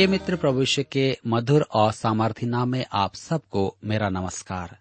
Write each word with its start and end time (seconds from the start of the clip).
प्रिय 0.00 0.08
मित्र 0.08 0.36
प्रभुष्य 0.36 0.82
के 0.82 1.18
मधुर 1.26 1.62
और 1.62 1.92
सामर्थ्य 1.92 2.46
नाम 2.46 2.68
में 2.68 2.86
आप 2.92 3.14
सबको 3.14 3.76
मेरा 3.84 4.08
नमस्कार। 4.08 4.78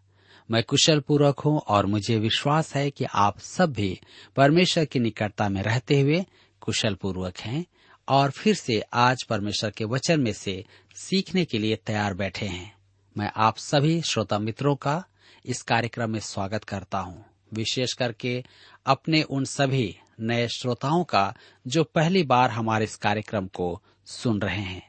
मैं 0.51 0.63
कुशल 0.63 0.99
पूर्वक 0.99 1.39
हूँ 1.39 1.59
और 1.59 1.85
मुझे 1.85 2.19
विश्वास 2.19 2.75
है 2.75 2.91
कि 2.91 3.05
आप 3.05 3.39
सब 3.39 3.73
भी 3.73 3.99
परमेश्वर 4.35 4.85
की 4.85 4.99
निकटता 4.99 5.49
में 5.49 5.61
रहते 5.61 6.01
हुए 6.01 6.25
कुशल 6.61 6.95
पूर्वक 6.95 7.37
हैं 7.37 7.65
और 8.07 8.31
फिर 8.31 8.55
से 8.55 8.81
आज 8.93 9.23
परमेश्वर 9.23 9.69
के 9.69 9.85
वचन 9.85 10.19
में 10.19 10.33
से 10.33 10.65
सीखने 10.95 11.45
के 11.45 11.57
लिए 11.57 11.75
तैयार 11.75 12.13
बैठे 12.13 12.45
हैं। 12.45 12.75
मैं 13.17 13.31
आप 13.35 13.57
सभी 13.57 14.01
श्रोता 14.01 14.39
मित्रों 14.39 14.75
का 14.75 15.03
इस 15.45 15.61
कार्यक्रम 15.61 16.09
में 16.09 16.19
स्वागत 16.19 16.63
करता 16.63 16.99
हूँ। 16.99 17.25
विशेष 17.53 17.93
करके 17.93 18.43
अपने 18.85 19.23
उन 19.23 19.45
सभी 19.45 19.97
नए 20.19 20.47
श्रोताओं 20.47 21.03
का 21.03 21.33
जो 21.67 21.83
पहली 21.83 22.23
बार 22.23 22.51
हमारे 22.51 22.83
इस 22.83 22.95
कार्यक्रम 22.95 23.47
को 23.47 23.81
सुन 24.05 24.41
रहे 24.41 24.61
हैं। 24.61 24.88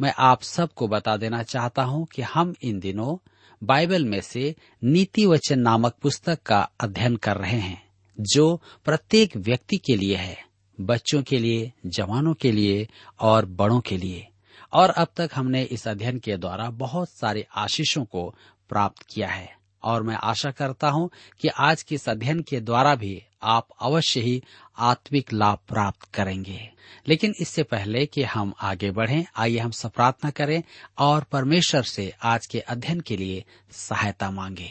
मैं 0.00 0.14
आप 0.18 0.42
सबको 0.42 0.88
बता 0.88 1.16
देना 1.16 1.42
चाहता 1.42 1.82
हूँ 1.82 2.06
कि 2.06 2.22
हम 2.22 2.54
इन 2.62 2.80
दिनों 2.80 3.28
बाइबल 3.64 4.04
में 4.04 4.20
से 4.20 4.54
नीति 4.84 5.26
वचन 5.26 5.58
नामक 5.58 5.94
पुस्तक 6.02 6.42
का 6.42 6.70
अध्ययन 6.80 7.16
कर 7.16 7.36
रहे 7.36 7.58
हैं, 7.58 7.88
जो 8.20 8.62
प्रत्येक 8.84 9.36
व्यक्ति 9.36 9.76
के 9.76 9.96
लिए 9.96 10.16
है, 10.16 10.44
बच्चों 10.80 11.22
के 11.22 11.38
लिए, 11.38 11.72
जवानों 11.86 12.34
के 12.34 12.52
लिए 12.52 12.88
और 13.20 13.46
बड़ों 13.46 13.80
के 13.80 13.96
लिए। 13.96 14.28
और 14.72 14.90
अब 14.90 15.08
तक 15.16 15.30
हमने 15.34 15.62
इस 15.62 15.88
अध्ययन 15.88 16.18
के 16.18 16.36
द्वारा 16.36 16.70
बहुत 16.70 17.10
सारे 17.10 17.46
आशीषों 17.56 18.04
को 18.04 18.34
प्राप्त 18.68 19.02
किया 19.02 19.28
है। 19.28 19.58
और 19.82 20.02
मैं 20.02 20.14
आशा 20.14 20.50
करता 20.50 20.90
हूँ 20.90 21.10
कि 21.40 21.48
आज 21.48 21.82
के 21.82 21.94
इस 21.94 22.08
अध्ययन 22.08 22.40
के 22.40 22.60
द्वारा 22.60 22.94
भी 22.94 23.22
आप 23.42 23.68
अवश्य 23.80 24.20
ही 24.20 24.42
आत्मिक 24.78 25.32
लाभ 25.32 25.58
प्राप्त 25.68 26.14
करेंगे। 26.14 26.70
लेकिन 27.08 27.34
इससे 27.40 27.62
पहले 27.62 28.06
कि 28.06 28.22
हम 28.22 28.52
आगे 28.60 28.90
बढ़ें, 28.90 29.24
आइए 29.36 29.58
हम 29.58 29.70
सब 29.70 29.90
प्रार्थना 29.92 30.30
करें 30.30 30.62
और 30.98 31.22
परमेश्वर 31.22 31.82
से 31.82 32.14
आज 32.22 32.46
के 32.46 32.60
अध्ययन 32.60 33.00
के 33.00 33.16
लिए 33.16 33.44
सहायता 33.70 34.30
मांगे। 34.30 34.70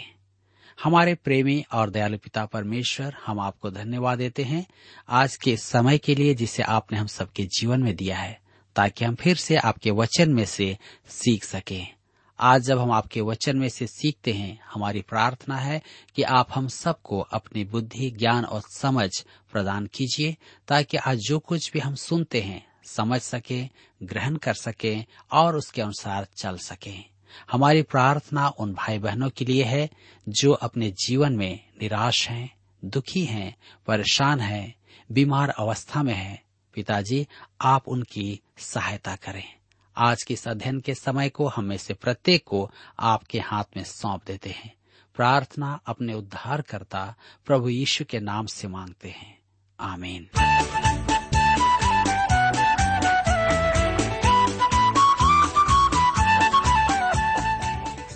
हमारे 0.83 1.15
प्रेमी 1.15 1.65
और 1.73 1.89
दयालु 1.89 2.17
पिता 2.17 2.45
परमेश्वर, 2.45 3.17
हम 3.25 3.39
आपको 3.39 3.71
धन्यवाद 3.71 4.17
देते 4.17 4.43
हैं। 4.43 4.67
आज 5.09 5.35
के 5.35 5.57
समय 5.57 5.97
के 5.97 6.15
लिए 6.15 6.33
जिसे 6.33 6.63
आपने 6.63 6.97
हम 6.97 7.07
सबके 7.07 7.45
जीवन 7.45 7.83
में 7.83 7.95
दिया 7.95 8.17
है, 8.17 8.41
ताकि 8.75 9.05
हम 9.05 9.15
फिर 9.15 9.35
से 9.35 9.55
आपके 9.55 9.91
वचन 9.91 10.33
में 10.33 10.45
से 10.45 10.77
सीख 11.09 11.43
सकें। 11.43 11.96
आज 12.39 12.61
जब 12.61 12.79
हम 12.79 12.91
आपके 12.91 13.21
वचन 13.21 13.57
में 13.57 13.69
से 13.69 13.87
सीखते 13.87 14.33
हैं, 14.33 14.59
हमारी 14.73 15.01
प्रार्थना 15.01 15.57
है 15.57 15.81
कि 16.15 16.23
आप 16.23 16.47
हम 16.55 16.67
सबको 16.67 17.19
अपनी 17.19 17.63
बुद्धि, 17.63 18.11
ज्ञान 18.11 18.45
और 18.45 18.61
समझ 18.61 19.25
प्रदान 19.51 19.87
कीजिए, 19.87 20.37
ताकि 20.67 20.97
आज 20.97 21.17
जो 21.17 21.39
कुछ 21.39 21.71
भी 21.71 21.79
हम 21.79 21.95
सुनते 21.95 22.41
हैं, 22.41 22.67
समझ 22.85 23.21
सके, 23.21 23.65
ग्रहण 24.03 24.35
कर 24.35 24.53
सके 24.53 25.05
और 25.31 25.55
उसके 25.55 25.81
अनुसार 25.81 26.27
चल 26.37 26.57
सके। 26.57 27.17
हमारी 27.51 27.81
प्रार्थना 27.81 28.47
उन 28.49 28.73
भाई 28.73 28.97
बहनों 28.97 29.29
के 29.29 29.45
लिए 29.45 29.63
है 29.63 29.89
जो 30.29 30.53
अपने 30.53 30.91
जीवन 30.91 31.33
में 31.33 31.59
निराश 31.81 32.29
हैं, 32.29 32.55
दुखी 32.85 33.25
हैं, 33.25 33.55
परेशान 33.87 34.39
हैं, 34.39 34.75
बीमार 35.11 35.49
अवस्था 35.49 36.03
में 36.03 36.13
हैं। 36.13 36.43
पिताजी, 36.73 37.27
आप 37.61 37.87
उनकी 37.87 38.41
सहायता 38.57 39.15
करें। 39.15 39.56
आज 39.99 40.23
के 40.23 40.33
इस 40.33 40.47
अध्ययन 40.47 40.79
के 40.79 40.95
समय 40.95 41.29
को 41.29 41.47
हम 41.47 41.63
में 41.63 41.77
से 41.77 41.93
प्रत्येक 41.93 42.43
को 42.45 42.71
आपके 42.99 43.39
हाथ 43.39 43.63
में 43.77 43.83
सौंप 43.83 44.21
देते 44.27 44.49
हैं। 44.49 44.73
प्रार्थना 45.15 45.79
अपने 45.85 46.13
उद्धार 46.13 46.61
करता 46.61 47.15
प्रभु 47.45 47.69
यीशु 47.69 48.05
के 48.05 48.19
नाम 48.19 48.45
से 48.45 48.67
मांगते 48.67 49.09
हैं। 49.09 49.39
आमीन। 49.79 50.29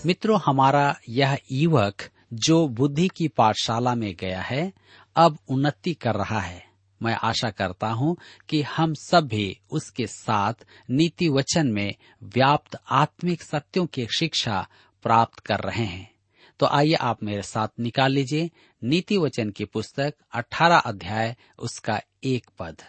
मित्रों, 0.05 0.39
हमारा 0.45 0.95
यह 1.09 1.39
युवक 1.51 2.09
जो 2.33 2.67
बुद्धि 2.67 3.07
की 3.07 3.27
पाठशाला 3.27 3.95
में 3.95 4.15
गया 4.15 4.41
है, 4.41 4.73
अब 5.15 5.37
उन्नति 5.47 5.93
कर 5.93 6.15
रहा 6.15 6.39
है। 6.39 6.70
मैं 7.01 7.13
आशा 7.13 7.49
करता 7.49 7.87
हूँ 7.87 8.17
कि 8.49 8.61
हम 8.61 8.93
सब 8.93 9.27
भी 9.27 9.59
उसके 9.71 10.07
साथ 10.07 10.53
नीति 10.89 11.29
वचन 11.29 11.67
में 11.67 11.95
व्याप्त 12.23 12.77
आत्मिक 12.89 13.41
सत्यों 13.41 13.85
की 13.85 14.07
शिक्षा 14.17 14.67
प्राप्त 15.03 15.39
कर 15.39 15.59
रहे 15.59 15.85
हैं। 15.85 16.11
तो 16.59 16.65
आइए 16.65 16.93
आप 16.93 17.23
मेरे 17.23 17.41
साथ 17.41 17.67
निकाल 17.79 18.11
लीजिए 18.11 18.51
नीति 18.83 19.17
वचन 19.17 19.49
की 19.49 19.65
पुस्तक 19.65 20.13
18 20.33 20.77
अध्याय, 20.77 21.35
उसका 21.59 22.01
एक 22.23 22.47
पद। 22.59 22.81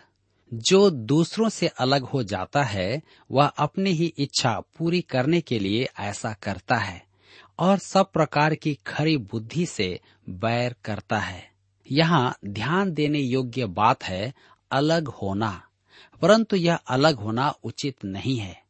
जो 0.54 0.90
दूसरों 0.90 1.48
से 1.48 1.66
अलग 1.66 2.02
हो 2.02 2.22
जाता 2.22 2.62
है, 2.62 3.02
वह 3.30 3.46
अपनी 3.46 3.90
ही 3.90 4.14
इच्छा 4.18 4.60
पूरी 4.60 5.00
करने 5.00 5.40
के 5.40 5.58
लिए 5.58 5.88
ऐसा 6.00 6.32
करता 6.32 6.76
है 6.76 7.06
और 7.58 7.78
सब 7.78 8.12
प्रकार 8.12 8.54
की 8.54 8.74
खरी 8.74 9.16
बुद्धि 9.16 9.66
से 9.66 10.00
बैर 10.28 10.76
करता 10.84 11.18
है। 11.18 11.51
यहाँ 11.92 12.36
ध्यान 12.44 12.92
देने 12.92 13.18
योग्य 13.18 13.66
बात 13.66 14.04
है, 14.04 14.34
अलग 14.70 15.08
होना। 15.08 15.62
परंतु 16.22 16.56
यह 16.56 16.74
अलग 16.74 17.16
होना 17.16 17.54
उचित 17.64 18.04
नहीं 18.04 18.36
है। 18.36 18.62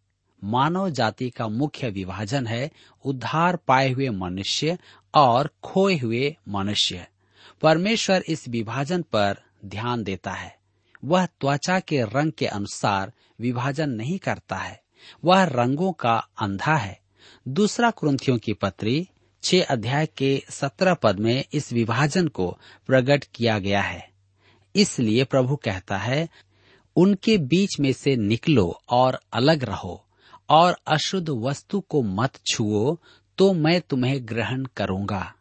मानव 0.44 0.90
जाति 0.90 1.30
का 1.30 1.48
मुख्य 1.48 1.90
विभाजन 1.90 2.46
है 2.46 2.70
उद्धार 3.04 3.56
पाए 3.56 3.90
हुए 3.90 4.08
मनुष्य 4.08 4.78
और 5.14 5.50
खोए 5.62 5.96
हुए 5.96 6.36
मनुष्य। 6.48 7.06
परमेश्वर 7.62 8.24
इस 8.28 8.48
विभाजन 8.48 9.02
पर 9.02 9.36
ध्यान 9.64 10.02
देता 10.02 10.30
है। 10.30 10.58
वह 11.04 11.26
त्वचा 11.26 11.80
के 11.80 12.02
रंग 12.02 12.32
के 12.32 12.46
अनुसार 12.46 13.12
विभाजन 13.40 13.90
नहीं 13.90 14.18
करता 14.18 14.56
है। 14.56 14.82
वह 15.24 15.44
रंगों 15.44 15.92
का 15.92 16.28
अंधा 16.40 16.76
है। 16.76 17.00
दूसरा 17.48 17.90
क्रंथियों 17.90 18.38
की 18.38 18.52
पत्री 18.52 19.08
छह 19.42 19.64
अध्याय 19.64 20.06
के 20.06 20.42
सत्रह 20.50 20.94
पद 20.94 21.18
में 21.18 21.44
इस 21.52 21.72
विभाजन 21.72 22.28
को 22.28 22.48
प्रकट 22.86 23.24
किया 23.34 23.58
गया 23.58 23.80
है। 23.82 24.08
इसलिए 24.74 25.24
प्रभु 25.24 25.56
कहता 25.56 25.96
है, 25.96 26.28
उनके 26.96 27.36
बीच 27.38 27.78
में 27.80 27.92
से 27.92 28.16
निकलो 28.16 28.66
और 28.90 29.20
अलग 29.32 29.64
रहो, 29.64 30.04
और 30.48 30.76
अशुद्ध 30.86 31.28
वस्तु 31.28 31.80
को 31.80 32.02
मत 32.02 32.38
छुओ 32.46 32.96
तो 33.38 33.52
मैं 33.52 33.80
तुम्हें 33.80 34.18
ग्रहण 34.28 34.64
करूँगा। 34.76 35.32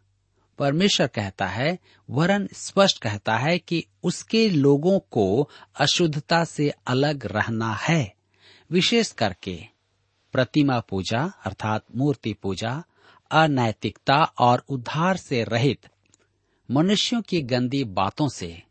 परमेश्वर 0.59 1.07
कहता 1.07 1.45
है, 1.45 1.77
वरन 2.09 2.47
स्पष्ट 2.53 3.01
कहता 3.01 3.37
है 3.37 3.57
कि 3.59 3.83
उसके 4.03 4.47
लोगों 4.49 4.99
को 5.11 5.49
अशुद्धता 5.75 6.43
से 6.43 6.69
अलग 6.87 7.25
रहना 7.25 7.73
है, 7.81 8.13
विशेष 8.69 9.11
करके 9.11 9.59
प्रतिमा 10.33 10.79
पूजा 10.79 11.21
अर्थात 11.45 11.83
मूर्ति 11.95 12.33
पूजा 12.33 12.83
अनैतिकता 13.31 14.23
और 14.23 14.63
उद्धार 14.69 15.17
से 15.17 15.43
रहित 15.43 15.87
मनुष्यों 16.71 17.21
की 17.21 17.41
गंदी 17.41 17.83
बातों 17.83 18.29
से 18.29 18.63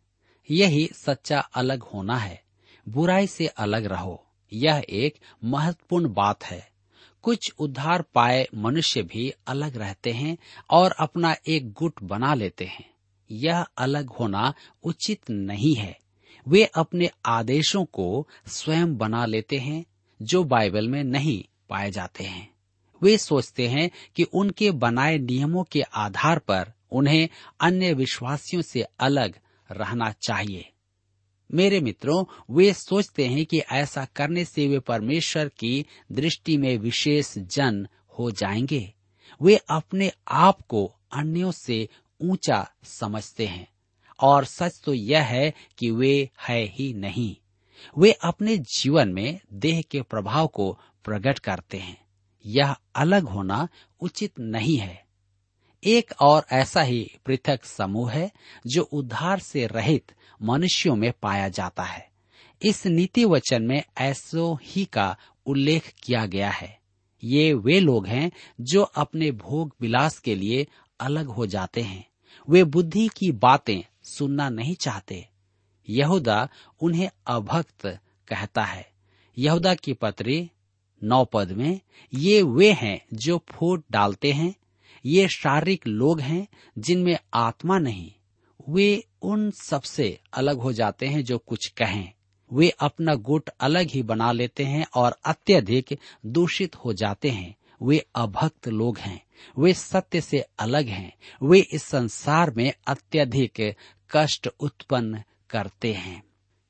यही 0.51 0.91
सच्चा 0.93 1.41
अलग 1.41 1.83
होना 1.83 2.17
है, 2.17 2.43
बुराई 2.89 3.27
से 3.27 3.47
अलग 3.47 3.85
रहो। 3.85 4.27
यह 4.53 4.85
एक 4.91 5.19
महत्वपूर्ण 5.45 6.13
बात 6.13 6.45
है। 6.45 6.71
कुछ 7.23 7.53
उद्धार 7.59 8.03
पाए 8.03 8.49
मनुष्य 8.55 9.03
भी 9.03 9.33
अलग 9.47 9.77
रहते 9.77 10.11
हैं 10.11 10.39
और 10.71 10.91
अपना 10.91 11.37
एक 11.47 11.73
गुट 11.73 12.03
बना 12.03 12.35
लेते 12.35 12.65
हैं। 12.65 12.91
यह 13.31 13.67
अलग 13.79 14.11
होना 14.11 14.55
उचित 14.83 15.31
नहीं 15.31 15.75
है। 15.75 15.99
वे 16.49 16.65
अपने 16.65 17.11
आदेशों 17.27 17.85
को 17.85 18.29
स्वयं 18.47 18.97
बना 18.97 19.27
लेते 19.27 19.59
हैं, 19.59 19.85
जो 20.23 20.45
बाइबल 20.45 20.89
में 20.89 21.05
नहीं 21.05 21.45
पाए 21.69 21.91
जाते 21.91 22.25
हैं। 22.25 22.50
वे 23.03 23.19
सोचते 23.19 23.69
हैं 23.69 23.91
कि 24.17 24.23
उनके 24.23 24.71
बनाए 24.71 25.19
नियमों 25.19 25.65
के 25.65 25.83
आधार 25.83 26.39
पर 26.39 26.73
उन्हें 26.93 27.29
अन्य 27.61 27.95
विश्वासियों 27.95 28.63
से 28.63 28.83
अलग 28.83 29.39
रहना 29.73 30.13
चाहिए। 30.13 30.73
मेरे 31.55 31.81
मित्रों, 31.81 32.25
वे 32.51 32.73
सोचते 32.73 33.27
हैं 33.27 33.47
कि 33.47 33.59
ऐसा 33.59 34.05
करने 34.05 34.45
से 34.45 34.69
वे 34.69 34.79
परमेश्वर 34.79 35.49
की 35.49 35.87
दृष्टि 36.13 36.57
में 36.57 36.79
विशेष 36.79 37.39
जन 37.39 37.89
हो 38.19 38.31
जाएँगे। 38.31 38.95
वे 39.43 39.61
अपने 39.71 40.13
आप 40.29 40.61
को 40.61 40.95
अन्यों 41.13 41.53
से 41.53 41.89
ऊँचा 42.21 42.71
समझते 42.85 43.47
हैं 43.47 43.69
और 44.21 44.45
सच 44.45 44.81
तो 44.85 44.95
यह 44.95 45.23
है 45.23 45.55
कि 45.79 45.91
वे 45.91 46.31
है 46.49 46.65
ही 46.65 46.95
नहीं। 46.95 47.37
वे 47.99 48.13
अपने 48.13 48.59
जीवन 48.59 49.09
में 49.09 49.41
देह 49.53 49.83
के 49.83 50.03
प्रभाव 50.03 50.47
को 50.47 50.79
प्रकट 51.05 51.39
करते 51.39 51.79
हैं। 51.79 52.00
यह 52.47 52.77
अलग 52.95 53.23
होना 53.23 53.69
उचित 54.01 54.33
नहीं 54.41 54.77
है। 54.77 55.05
एक 55.85 56.13
और 56.21 56.47
ऐसा 56.53 56.83
ही 56.83 57.11
पृथक 57.27 57.65
समूह 57.65 58.13
है 58.13 58.33
जो 58.67 58.83
उद्धार 58.83 59.39
से 59.39 59.67
रहित 59.67 60.13
मनुष्यों 60.43 60.97
में 60.97 61.13
पाया 61.23 61.49
जाता 61.49 61.83
है। 61.83 62.11
इस 62.63 62.87
नीति 62.87 63.25
वचन 63.25 63.63
में 63.63 63.83
ऐसो 63.99 64.59
ही 64.63 64.85
का 64.85 65.17
उल्लेख 65.47 65.95
किया 66.03 66.27
गया 66.27 66.51
है। 66.51 66.81
ये 67.25 67.55
वे 67.55 67.81
लोग 67.81 68.07
हैं 68.07 68.33
जो 68.61 68.83
अपने 68.83 69.31
भोग 69.31 69.75
विलास 69.81 70.19
के 70.19 70.35
लिए 70.35 70.67
अलग 71.01 71.27
हो 71.27 71.47
जाते 71.47 71.81
हैं। 71.81 72.09
वे 72.51 72.65
बुद्धि 72.65 73.09
की 73.09 73.33
बातें 73.33 73.81
सुनना 74.03 74.49
नहीं 74.49 74.75
चाहते। 74.75 75.29
यहूदा 75.89 76.49
उन्हें 76.81 77.11
अभक्त 77.27 77.87
कहता 78.29 78.65
है। 78.65 78.91
यहूदा 79.39 79.75
की 79.75 79.93
पत्री 79.93 80.51
नौ 81.03 81.25
पद 81.25 81.53
में, 81.53 81.81
ये 82.15 82.43
वे 82.43 82.73
हैं 82.73 83.07
जो 83.13 83.45
फूट 83.49 83.85
डालते 83.91 84.33
हैं, 84.33 84.55
ये 85.07 85.29
शारीरिक 85.29 85.87
लोग 85.87 86.21
हैं 86.21 86.47
जिनमें 86.79 87.19
आत्मा 87.35 87.79
नहीं। 87.79 88.13
वे 88.69 89.05
उन 89.23 89.51
सबसे 89.51 90.21
अलग 90.33 90.57
हो 90.57 90.73
जाते 90.73 91.07
हैं 91.07 91.25
जो 91.25 91.39
कुछ 91.39 91.67
कहें। 91.67 92.13
वे 92.53 92.69
अपना 92.69 93.15
गुट 93.15 93.51
अलग 93.61 93.87
ही 93.87 94.03
बना 94.03 94.33
लेते 94.33 94.65
हैं 94.65 94.87
और 94.95 95.17
अत्यधिक 95.25 95.99
दूषित 96.27 96.77
हो 96.77 96.93
जाते 96.93 97.31
हैं। 97.31 97.57
वे 97.83 98.07
अभक्त 98.15 98.69
लोग 98.69 98.99
हैं। 98.99 99.25
वे 99.59 99.75
सत्य 99.75 100.21
से 100.21 100.45
अलग 100.59 100.87
हैं। 100.87 101.15
वे 101.43 101.61
इस 101.61 101.83
संसार 101.83 102.51
में 102.51 102.73
अत्यधिक 102.87 103.75
कष्ट 104.11 104.49
उत्पन्न 104.61 105.23
करते 105.51 105.93
हैं। 105.93 106.23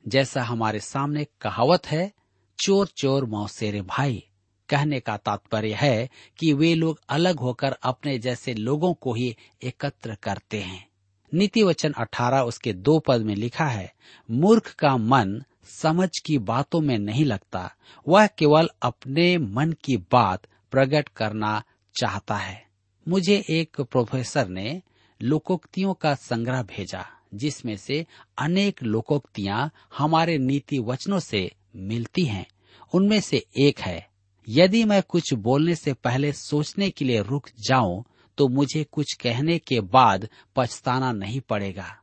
जैसा 0.09 0.43
हमारे 0.43 0.81
सामने 0.81 1.25
कहावत 1.25 1.87
है 1.87 2.13
चोर 2.61 2.87
चोर 2.87 3.25
मौसेरे 3.25 3.81
भाई। 3.81 4.25
कहने 4.69 5.01
का 5.01 5.17
तात्पर्य 5.17 5.73
है 5.75 6.11
कि 6.39 6.53
वे 6.53 6.75
लोग 6.75 7.01
अलग 7.09 7.39
होकर 7.39 7.73
अपने 7.73 8.19
जैसे 8.19 8.55
लोगों 8.55 8.95
को 8.95 9.15
ही 9.15 9.37
एकत्र 9.65 10.15
करते 10.15 10.61
हैं। 10.61 10.89
नीति 11.35 11.63
वचन 11.63 11.93
अठारह 11.93 12.41
उसके 12.41 12.73
दो 12.73 12.99
पद 12.99 13.21
में 13.21 13.35
लिखा 13.35 13.65
है, 13.65 13.93
मूर्ख 14.31 14.75
का 14.75 14.97
मन 14.97 15.43
समझ 15.65 16.19
की 16.19 16.39
बातों 16.39 16.81
में 16.81 16.99
नहीं 16.99 17.25
लगता। 17.25 17.75
वह 18.09 18.27
केवल 18.27 18.69
अपने 18.83 19.39
मन 19.39 19.73
की 19.73 19.97
बात 19.97 20.47
प्रकट 20.71 21.09
करना 21.09 21.63
चाहता 22.01 22.37
है। 22.37 22.67
मुझे 23.09 23.45
एक 23.51 23.81
प्रोफेसर 23.81 24.49
ने 24.49 24.83
लोकोक्तियों 25.23 25.95
का 25.95 26.15
संग्रह 26.15 26.63
भेजा, 26.63 27.07
जिसमें 27.35 27.77
से 27.77 28.07
अनेक 28.39 28.83
लोकोक्तियाँ 28.83 29.71
हमारे 29.99 30.39
नीति 30.39 30.79
वचनों 30.79 31.19
से 31.19 31.51
मिलती 31.77 32.25
हैं, 32.25 32.47
उनमें 32.95 33.21
से 33.21 33.47
एक 33.57 33.81
है। 33.81 34.09
यदि 34.49 34.85
मैं 34.85 35.03
कुछ 35.03 35.35
बोलने 35.35 35.75
से 35.75 35.93
पहले 35.93 36.33
सोचने 36.33 36.91
के 36.91 37.05
लिए 37.05 37.23
रुक 37.23 37.49
जाऊँ 37.61 38.05
तो 38.39 38.49
मुझे 38.49 38.85
कुछ 38.85 39.13
कहने 39.13 39.59
के 39.59 39.81
बाद 39.81 40.29
पछताना 40.57 41.13
नहीं 41.13 41.41
पड़ेगा। 41.41 41.99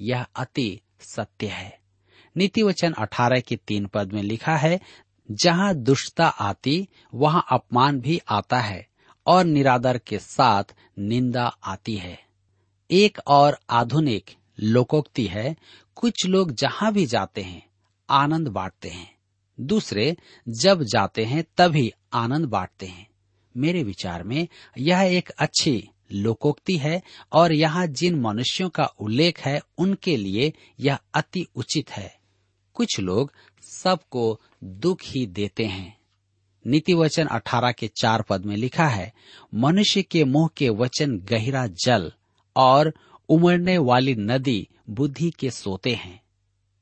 यह 0.00 0.26
अति 0.36 0.80
सत्य 1.00 1.46
है। 1.46 1.78
नीति 2.36 2.62
वचन 2.62 2.92
अठारह 2.92 3.40
के 3.40 3.56
तीन 3.56 3.86
पद 3.86 4.12
में 4.12 4.22
लिखा 4.22 4.56
है, 4.56 4.80
जहाँ 5.30 5.74
दुष्टता 5.74 6.26
आती, 6.26 6.88
वहाँ 7.14 7.46
अपमान 7.50 8.00
भी 8.00 8.20
आता 8.28 8.60
है, 8.60 8.86
और 9.26 9.44
निरादर 9.44 9.98
के 9.98 10.18
साथ 10.18 10.64
निंदा 10.98 11.56
आती 11.64 11.96
है। 11.96 12.24
एक 12.90 13.18
और 13.26 13.58
आधुनिक, 13.70 14.30
लोकोक्ति 14.60 15.26
है, 15.26 15.56
कुछ 15.94 16.26
लोग 16.26 16.52
जहाँ 16.52 16.92
भी 16.92 17.06
जाते 17.06 17.42
हैं 17.42 17.69
आनंद 18.10 18.48
बांटते 18.48 18.88
हैं। 18.88 19.16
दूसरे, 19.60 20.16
जब 20.48 20.82
जाते 20.82 21.24
हैं, 21.24 21.44
तभी 21.56 21.92
आनंद 22.12 22.44
बांटते 22.44 22.86
हैं। 22.86 23.08
मेरे 23.56 23.82
विचार 23.82 24.22
में, 24.22 24.48
यह 24.78 24.98
एक 25.00 25.30
अच्छी 25.30 25.88
लोकोक्ति 26.12 26.76
है 26.76 27.02
और 27.32 27.52
यहाँ 27.52 27.86
जिन 27.86 28.20
मनुष्यों 28.20 28.68
का 28.68 28.84
उल्लेख 28.84 29.40
है, 29.40 29.60
उनके 29.78 30.16
लिए 30.16 30.52
यह 30.80 30.98
अति 31.14 31.46
उचित 31.54 31.90
है। 31.90 32.18
कुछ 32.74 33.00
लोग 33.00 33.32
सबको 33.62 34.40
दुख 34.64 34.98
ही 35.02 35.26
देते 35.26 35.64
हैं। 35.64 36.00
नीति 36.66 36.94
वचन 36.94 37.26
अठारह 37.26 37.72
के 37.72 37.88
चार 37.88 38.22
पद 38.22 38.44
में 38.44 38.56
लिखा 38.56 38.86
है, 38.86 39.12
मनुष्य 39.54 40.02
के 40.02 40.24
मुँह 40.24 40.48
के 40.56 40.68
वचन 40.68 41.18
गहरा 41.18 41.66
जल 41.66 42.12
और 42.56 42.94
उमड़ने 43.28 43.78
वाली 43.78 44.14
नदी 44.14 44.68
बुद्धि 44.90 45.30
के 45.30 45.50
सोते 45.50 45.94
हैं। 45.94 46.22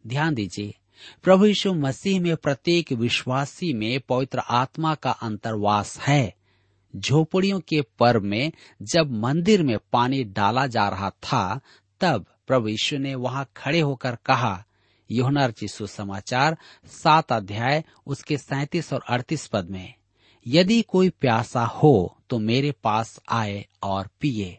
ध्यान 0.06 0.35
दीजिए 0.35 0.75
प्रभु 1.23 1.47
यीशु 1.47 1.75
मसीह 1.75 2.21
में, 2.21 2.37
प्रत्येक 2.37 2.93
विश्वासी 2.93 3.73
में 3.73 4.00
पवित्र 4.00 4.38
आत्मा 4.38 4.95
का 4.95 5.11
अंतर्वास 5.11 5.99
है। 5.99 6.35
झोपड़ियों 6.97 7.61
के 7.61 7.81
पर्व 7.99 8.23
में 8.23 8.52
जब 8.83 9.11
मंदिर 9.11 9.62
में 9.62 9.78
पानी 9.93 10.25
डाला 10.25 10.67
जा 10.67 10.88
रहा 10.88 11.11
था, 11.11 11.61
तब 12.00 12.26
प्रभु 12.47 12.69
यीशु 12.69 12.99
ने 12.99 13.14
वहाँ 13.14 13.49
खड़े 13.57 13.81
होकर 13.81 14.17
कहा 14.26 14.64
योहना 15.11 15.52
सुसमाचार, 15.64 16.57
सात 16.87 17.33
अध्याय, 17.33 17.85
उसके 18.07 18.38
सैतीस 18.38 18.93
और 18.93 19.05
अड़तीस 19.09 19.47
पद 19.47 19.71
में, 19.71 19.95
यदि 20.47 20.83
कोई 20.83 21.09
प्यासा 21.09 21.64
हो 21.64 22.17
तो 22.31 22.38
मेरे 22.38 22.73
पास 22.73 23.21
आए 23.28 23.67
और 23.83 24.09
पिए। 24.21 24.59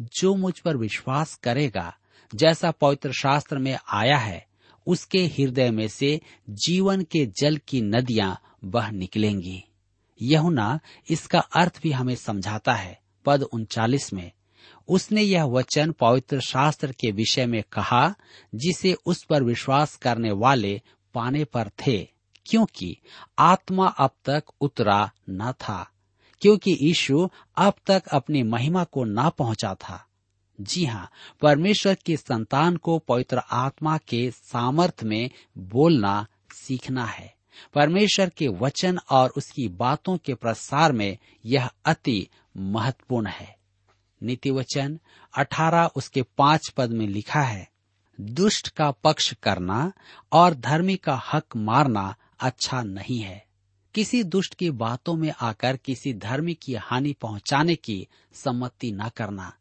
जो 0.00 0.34
मुझ 0.34 0.58
पर 0.58 0.76
विश्वास 0.76 1.34
करेगा, 1.34 1.96
जैसा 2.34 2.70
पवित्र 2.70 3.12
शास्त्र 3.12 3.58
में 3.58 3.78
आया 3.92 4.18
है 4.18 4.47
उसके 4.88 5.26
हृदय 5.26 5.70
में 5.70 5.88
से 5.88 6.20
जीवन 6.50 7.02
के 7.02 7.26
जल 7.26 7.56
की 7.56 7.80
नदियाँ 7.80 8.40
बह 8.64 8.90
निकलेंगी। 8.90 9.64
यहुना 10.22 10.80
इसका 11.10 11.38
अर्थ 11.38 11.80
भी 11.82 11.92
हमें 11.92 12.14
समझाता 12.14 12.72
है, 12.72 13.00
पद 13.24 13.42
उनचालीस 13.42 14.12
में। 14.12 14.32
उसने 14.88 15.22
यह 15.22 15.44
वचन 15.44 15.92
पवित्र 15.92 16.40
शास्त्र 16.40 16.92
के 16.92 17.10
विषय 17.10 17.46
में 17.46 17.62
कहा, 17.72 18.14
जिसे 18.54 18.96
उस 19.06 19.24
पर 19.24 19.42
विश्वास 19.42 19.96
करने 19.96 20.32
वाले 20.32 20.82
पाने 21.14 21.44
पर 21.44 21.68
थे, 21.68 22.08
क्योंकि 22.46 22.98
आत्मा 23.38 23.86
अब 23.86 24.10
तक 24.24 24.44
उतरा 24.60 25.10
न 25.30 25.52
था, 25.52 25.90
क्योंकि 26.40 26.78
यीशु 26.82 27.28
अब 27.56 27.74
तक 27.86 28.02
अपनी 28.12 28.42
महिमा 28.42 28.84
को 28.84 29.04
न 29.04 29.30
पहुँचा 29.30 29.74
था। 29.74 30.07
जी 30.60 30.84
हाँ 30.84 31.10
परमेश्वर 31.42 31.94
की 31.94 32.16
संतान 32.16 32.76
को 32.76 32.98
पवित्र 32.98 33.42
आत्मा 33.50 33.96
के 33.98 34.30
सामर्थ 34.30 35.02
में 35.04 35.30
बोलना 35.58 36.26
सीखना 36.52 37.04
है। 37.04 37.34
परमेश्वर 37.74 38.28
के 38.28 38.48
वचन 38.48 38.98
और 39.10 39.32
उसकी 39.36 39.68
बातों 39.68 40.16
के 40.16 40.34
प्रसार 40.34 40.92
में 40.92 41.16
यह 41.44 41.70
अति 41.84 42.28
महत्वपूर्ण 42.56 43.26
है। 43.26 43.56
नीति 44.22 44.50
वचन 44.50 44.98
अठारह 45.34 45.90
उसके 45.96 46.22
पाँच 46.22 46.68
पद 46.68 46.90
में 46.90 47.06
लिखा 47.06 47.40
है, 47.40 47.68
दुष्ट 48.20 48.68
का 48.68 48.90
पक्ष 48.90 49.32
करना 49.32 49.92
और 50.32 50.54
धर्मी 50.54 50.96
का 50.96 51.20
हक 51.32 51.56
मारना 51.56 52.14
अच्छा 52.40 52.82
नहीं 52.82 53.18
है। 53.18 53.46
किसी 53.94 54.22
दुष्ट 54.24 54.54
की 54.54 54.70
बातों 54.70 55.14
में 55.14 55.32
आकर 55.40 55.76
किसी 55.76 56.14
धर्मी 56.14 56.54
की 56.54 56.74
हानि 56.74 57.12
पहुँचाने 57.12 57.74
की 57.74 58.06
सम्मति 58.34 58.92
न 58.92 59.08
करना। 59.16 59.52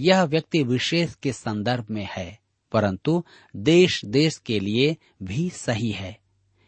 यह 0.00 0.22
व्यक्ति 0.22 0.62
विशेष 0.62 1.14
के 1.14 1.32
संदर्भ 1.32 1.86
में 1.90 2.06
है, 2.10 2.38
परंतु 2.72 3.22
देश 3.56 4.00
देश 4.04 4.36
के 4.36 4.58
लिए 4.60 4.96
भी 5.22 5.48
सही 5.50 5.90
है। 5.90 6.16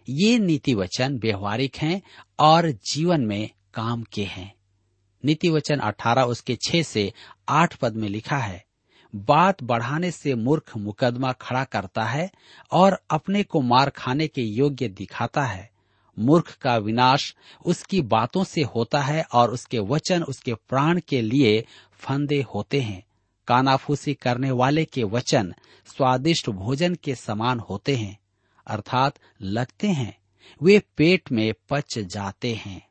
ये 0.08 0.38
नीति 0.38 0.74
वचन 0.74 1.18
व्यवहारिक 1.18 1.76
हैं 1.76 2.00
और 2.38 2.70
जीवन 2.86 3.20
में 3.20 3.48
काम 3.74 4.02
के 4.12 4.24
हैं। 4.24 4.52
नीति 5.24 5.50
वचन 5.50 5.78
अठारह 5.78 6.22
उसके 6.22 6.56
छह 6.56 6.82
से 6.82 7.12
आठ 7.48 7.76
पद 7.76 7.94
में 7.94 8.08
लिखा 8.08 8.36
है, 8.36 8.64
बात 9.14 9.62
बढ़ाने 9.62 10.10
से 10.10 10.34
मूर्ख 10.34 10.76
मुकदमा 10.76 11.32
खड़ा 11.32 11.62
करता 11.64 12.04
है 12.04 12.30
और 12.72 12.98
अपने 13.10 13.42
को 13.42 13.60
मार 13.60 13.90
खाने 13.90 14.26
के 14.26 14.42
योग्य 14.42 14.88
दिखाता 14.88 15.42
है। 15.42 15.70
मूर्ख 16.16 16.56
का 16.56 16.76
विनाश 16.76 17.34
उसकी 17.66 18.00
बातों 18.02 18.44
से 18.44 18.62
होता 18.66 19.00
है 19.00 19.24
और 19.34 19.50
उसके 19.50 19.78
वचन 19.78 20.22
उसके 20.22 20.54
प्राण 20.54 21.00
के 21.08 21.20
लिए 21.22 21.64
फंदे 21.92 22.40
होते 22.54 22.80
हैं। 22.80 23.02
कानाफूसी 23.46 24.14
करने 24.14 24.50
वाले 24.50 24.84
के 24.84 25.02
वचन 25.02 25.54
स्वादिष्ट 25.86 26.50
भोजन 26.50 26.94
के 26.94 27.14
समान 27.14 27.60
होते 27.60 27.96
हैं, 27.96 28.18
अर्थात 28.66 29.18
लगते 29.42 29.88
हैं। 29.88 30.18
वे 30.62 30.82
पेट 30.96 31.32
में 31.32 31.54
पच 31.68 31.98
जाते 31.98 32.54
हैं। 32.54 32.88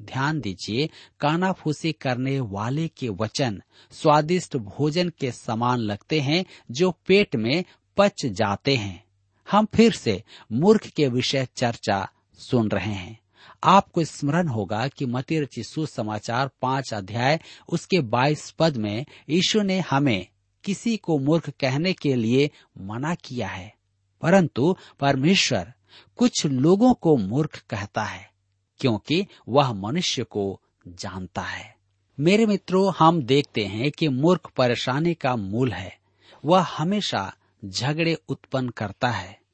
ध्यान 0.00 0.40
दीजिए, 0.40 0.90
कानाफूसी 1.20 1.92
करने 1.92 2.40
वाले 2.40 2.88
के 2.88 3.08
वचन 3.08 3.62
स्वादिष्ट 3.90 4.56
भोजन 4.56 5.08
के 5.08 5.32
समान 5.32 5.78
लगते 5.78 6.20
हैं, 6.20 6.44
जो 6.70 6.90
पेट 7.06 7.36
में 7.36 7.64
पच 7.96 8.26
जाते 8.26 8.76
हैं। 8.76 9.04
हम 9.50 9.66
फिर 9.74 9.92
से 9.92 10.22
मूर्ख 10.52 10.86
के 10.86 11.08
विषय 11.08 11.48
चर्चा 11.56 12.08
सुन 12.38 12.68
रहे 12.68 12.92
हैं। 12.92 13.20
आपको 13.64 14.04
स्मरण 14.04 14.48
होगा 14.48 14.88
कि 14.88 15.06
मती 15.06 15.40
रची 15.40 15.62
सुसमाचार 15.62 16.50
पाँच 16.62 16.94
अध्याय, 16.94 17.40
उसके 17.68 18.00
बाईस 18.00 18.50
पद 18.50 18.76
में 18.76 19.06
यीशु 19.28 19.62
ने 19.62 19.80
हमें 19.80 20.26
किसी 20.64 20.96
को 20.96 21.18
मूर्ख 21.18 21.50
कहने 21.50 21.92
के 21.92 22.14
लिए 22.14 22.50
मना 22.78 23.14
किया 23.14 23.48
है। 23.48 23.74
परंतु 24.22 24.76
परमेश्वर 25.00 25.72
कुछ 26.16 26.46
लोगों 26.46 26.94
को 26.94 27.16
मूर्ख 27.16 27.64
कहता 27.70 28.04
है, 28.04 28.30
क्योंकि 28.78 29.26
वह 29.48 29.72
मनुष्य 29.72 30.24
को 30.24 30.60
जानता 30.88 31.42
है। 31.42 31.76
मेरे 32.20 32.46
मित्रों, 32.46 32.92
हम 32.98 33.22
देखते 33.22 33.64
हैं 33.64 33.90
कि 33.90 34.08
मूर्ख 34.08 34.50
परेशानी 34.56 35.14
का 35.14 35.36
मूल 35.36 35.72
है। 35.72 35.98
वह 36.44 36.60
हमेशा 36.60 37.34
झगड़े 37.64 38.14
उत्पन्न 38.28 38.68
करता 38.68 39.08
है। 39.08 39.45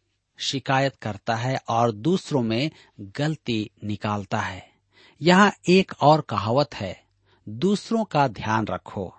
शिकायत 0.43 0.97
करता 0.97 1.35
है 1.35 1.57
और 1.69 1.93
दूसरों 1.93 2.43
में 2.43 2.71
गलती 3.01 3.71
निकालता 3.85 4.41
है। 4.41 4.71
यहाँ 5.23 5.53
एक 5.69 5.93
और 6.01 6.21
कहावत 6.21 6.75
है, 6.75 7.03
दूसरों 7.49 8.05
का 8.05 8.29
ध्यान 8.29 8.67
रखो। 8.67 9.15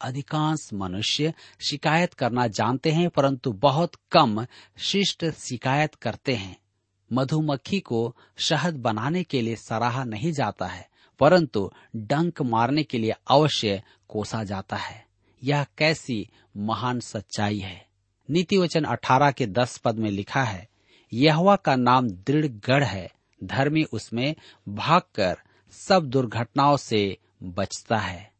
अधिकांश 0.00 0.70
मनुष्य 0.74 1.34
शिकायत 1.70 2.14
करना 2.14 2.46
जानते 2.46 2.90
हैं, 2.90 3.10
परंतु 3.10 3.52
बहुत 3.52 3.94
कम 4.12 4.46
शिष्ट 4.78 5.30
शिकायत 5.30 5.94
करते 5.94 6.34
हैं। 6.34 6.56
मधुमक्खी 7.12 7.80
को 7.80 8.16
शहद 8.38 8.74
बनाने 8.74 9.22
के 9.22 9.42
लिए 9.42 9.56
सराहा 9.56 10.04
नहीं 10.04 10.32
जाता 10.32 10.66
है, 10.66 10.88
परंतु 11.18 11.72
डंक 11.96 12.42
मारने 12.42 12.82
के 12.82 12.98
लिए 12.98 13.14
अवश्य 13.30 13.82
कोसा 14.08 14.44
जाता 14.44 14.76
है। 14.76 15.06
यह 15.44 15.66
कैसी 15.78 16.28
महान 16.56 17.00
सच्चाई 17.00 17.58
है। 17.58 17.86
नीति 18.30 18.56
वचन 18.56 18.84
अठारह 18.84 19.30
के 19.30 19.46
दस 19.46 19.78
पद 19.78 19.94
में 19.94 20.10
लिखा 20.10 20.42
है 20.42 20.67
यहवा 21.12 21.56
का 21.56 21.76
नाम 21.76 22.10
दृढ़ 22.10 22.46
गढ़ 22.46 22.84
है। 22.84 23.12
धर्मी 23.44 23.82
उसमें 23.82 24.34
भागकर 24.68 25.36
सब 25.70 26.06
दुर्घटनाओं 26.06 26.76
से 26.76 27.18
बचता 27.42 27.98
है। 27.98 28.32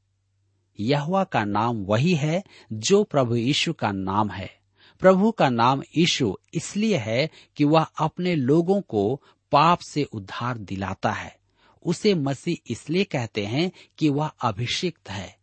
यहवा 0.81 1.25
का 1.25 1.45
नाम 1.45 1.85
वही 1.85 2.15
है 2.15 2.45
जो 2.73 3.05
प्रभु 3.05 3.37
यीशु 3.37 3.73
का 3.73 3.93
नाम 3.93 4.31
है। 4.31 4.59
प्रभु 5.01 5.31
का 5.31 5.49
नाम 5.49 5.83
यीशु 5.97 6.39
इसलिए 6.55 6.97
है 6.97 7.31
कि 7.57 7.65
वह 7.65 7.83
अपने 7.83 8.35
लोगों 8.35 8.81
को 8.81 9.23
पाप 9.53 9.79
से 9.79 10.05
उद्धार 10.05 10.59
दिलाता 10.59 11.13
है। 11.13 11.39
उसे 11.87 12.15
मसीह 12.15 12.57
इसलिए 12.73 13.05
कहते 13.05 13.47
हैं 13.47 13.73
कि 13.99 14.09
वह 14.09 14.27
अभिषिक्त 14.27 15.11
है। 15.11 15.39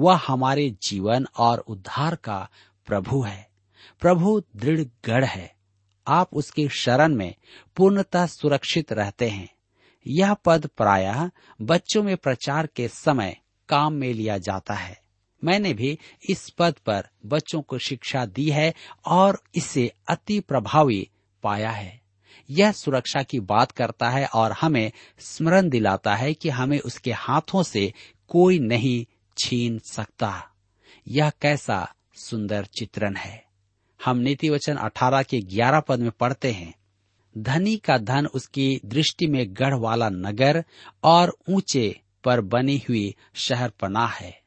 वह 0.00 0.20
हमारे 0.26 0.76
जीवन 0.82 1.26
और 1.38 1.58
उद्धार 1.58 2.14
का 2.14 2.48
प्रभु 2.86 3.22
है। 3.22 3.50
प्रभु 4.00 4.42
दृढ़ 4.56 4.80
गढ़ 4.80 5.24
है। 5.24 5.59
आप 6.08 6.30
उसके 6.32 6.68
शरण 6.68 7.14
में 7.14 7.34
पूर्णतः 7.76 8.26
सुरक्षित 8.26 8.92
रहते 8.92 9.28
हैं। 9.28 9.48
यह 10.06 10.34
पद 10.34 10.66
प्रायः 10.66 11.30
बच्चों 11.62 12.02
में 12.02 12.16
प्रचार 12.16 12.66
के 12.66 12.88
समय 12.88 13.36
काम 13.68 13.92
में 13.92 14.14
लिया 14.14 14.38
जाता 14.38 14.74
है। 14.74 15.00
मैंने 15.44 15.74
भी 15.74 15.98
इस 16.30 16.50
पद 16.50 16.74
पर 16.86 17.08
बच्चों 17.26 17.62
को 17.62 17.78
शिक्षा 17.78 18.26
दी 18.26 18.50
है 18.50 18.74
और 19.06 19.42
इसे 19.54 19.92
अति 20.08 20.40
प्रभावी 20.40 21.10
पाया 21.42 21.70
है। 21.70 22.00
यह 22.50 22.72
सुरक्षा 22.72 23.22
की 23.22 23.40
बात 23.40 23.72
करता 23.72 24.10
है 24.10 24.26
और 24.26 24.52
हमें 24.52 24.92
स्मरण 25.18 25.68
दिलाता 25.68 26.14
है 26.14 26.34
कि 26.34 26.48
हमें 26.48 26.80
उसके 26.80 27.12
हाथों 27.12 27.62
से 27.62 27.92
कोई 28.28 28.58
नहीं 28.58 29.06
छीन 29.38 29.78
सकता। 29.78 30.50
यह 31.08 31.30
कैसा 31.30 31.94
सुंदर 32.14 32.64
चित्रण 32.64 33.16
है। 33.16 33.49
हम 34.04 34.18
नीति 34.18 34.48
वचन 34.50 34.76
अठारह 34.76 35.22
के 35.22 35.40
ग्यारह 35.40 35.80
पद 35.80 36.00
में 36.00 36.10
पढ़ते 36.10 36.50
हैं। 36.50 36.74
धनी 37.38 37.76
का 37.76 37.98
धन 37.98 38.26
उसकी 38.26 38.80
दृष्टि 38.86 39.26
में 39.26 39.46
गढ़ 39.50 39.74
वाला 39.74 40.08
नगर 40.08 40.64
और 41.04 41.36
ऊँचे 41.50 42.00
पर 42.24 42.40
बनी 42.40 42.82
हुई 42.88 43.14
शहर 43.34 43.70
पना 43.70 44.06
है। 44.06 44.40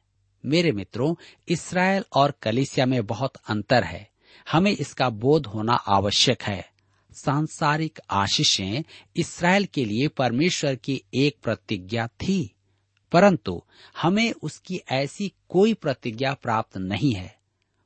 मेरे 0.44 0.72
मित्रों, 0.72 1.14
इसराइल 1.48 2.04
और 2.12 2.34
कलिसिया 2.42 2.86
में 2.86 3.06
बहुत 3.06 3.36
अंतर 3.48 3.84
है। 3.84 4.08
हमें 4.52 4.70
इसका 4.70 5.08
बोध 5.08 5.46
होना 5.46 5.72
आवश्यक 5.72 6.42
है। 6.42 6.70
सांसारिक 7.12 8.00
आशीषें 8.10 8.82
इसराइल 9.16 9.64
के 9.64 9.84
लिए 9.84 10.08
परमेश्वर 10.08 10.74
की 10.74 11.00
एक 11.14 11.36
प्रतिज्ञा 11.42 12.06
थी, 12.06 12.54
परंतु 13.12 13.62
हमें 14.02 14.32
उसकी 14.42 14.80
ऐसी 14.88 15.32
कोई 15.48 15.74
प्रतिज्ञा 15.74 16.34
प्राप्त 16.34 16.76
नहीं 16.76 17.12
है। 17.12 17.43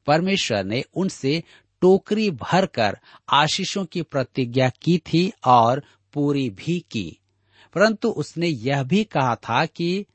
परमेश्वर 0.09 0.65
ने 0.65 0.85
उनसे 0.95 1.43
टोकरी 1.81 2.31
भरकर 2.31 2.99
आशीषों 3.31 3.85
की 3.85 4.03
प्रतिज्ञा 4.03 4.69
की 4.69 4.99
थी 4.99 5.33
और 5.47 5.83
पूरी 6.13 6.51
भी 6.51 6.85
की। 6.91 7.19
परंतु 7.75 8.09
उसने 8.09 8.47
यह 8.47 8.83
भी 8.83 9.05
कहा 9.05 9.35
था 9.35 9.67
कि 9.67 10.07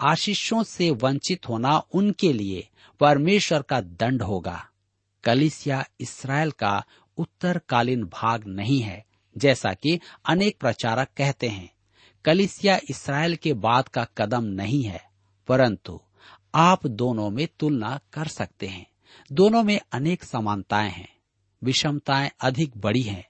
आशीषों 0.00 0.62
से 0.62 0.90
वंचित 0.90 1.48
होना 1.48 1.78
उनके 1.78 2.32
लिए 2.32 2.68
परमेश्वर 3.00 3.62
का 3.62 3.80
दंड 3.80 4.22
होगा। 4.22 4.68
कलिसिया 5.24 5.86
इसराइल 6.00 6.50
का 6.50 6.84
उत्तरकालीन 7.18 8.04
भाग 8.04 8.44
नहीं 8.46 8.80
है, 8.80 9.04
जैसा 9.38 9.72
कि 9.72 10.00
अनेक 10.28 10.56
प्रचारक 10.60 11.08
कहते 11.16 11.48
हैं। 11.48 11.72
कलिसिया 12.24 12.80
इसराइल 12.90 13.36
के 13.36 13.52
बाद 13.52 13.88
का 13.88 14.04
कदम 14.04 14.44
नहीं 14.44 14.82
है, 14.82 15.04
परंतु 15.48 16.00
आप 16.54 16.86
दोनों 16.86 17.30
में 17.30 17.48
तुलना 17.60 18.00
कर 18.12 18.26
सकते 18.26 18.66
हैं। 18.66 18.86
दोनों 19.32 19.62
में 19.62 19.80
अनेक 19.92 20.24
समानताएँ 20.24 20.90
हैं। 20.90 21.16
विषमताएँ 21.64 22.30
अधिक 22.40 22.76
बड़ी 22.76 23.02
हैं। 23.02 23.28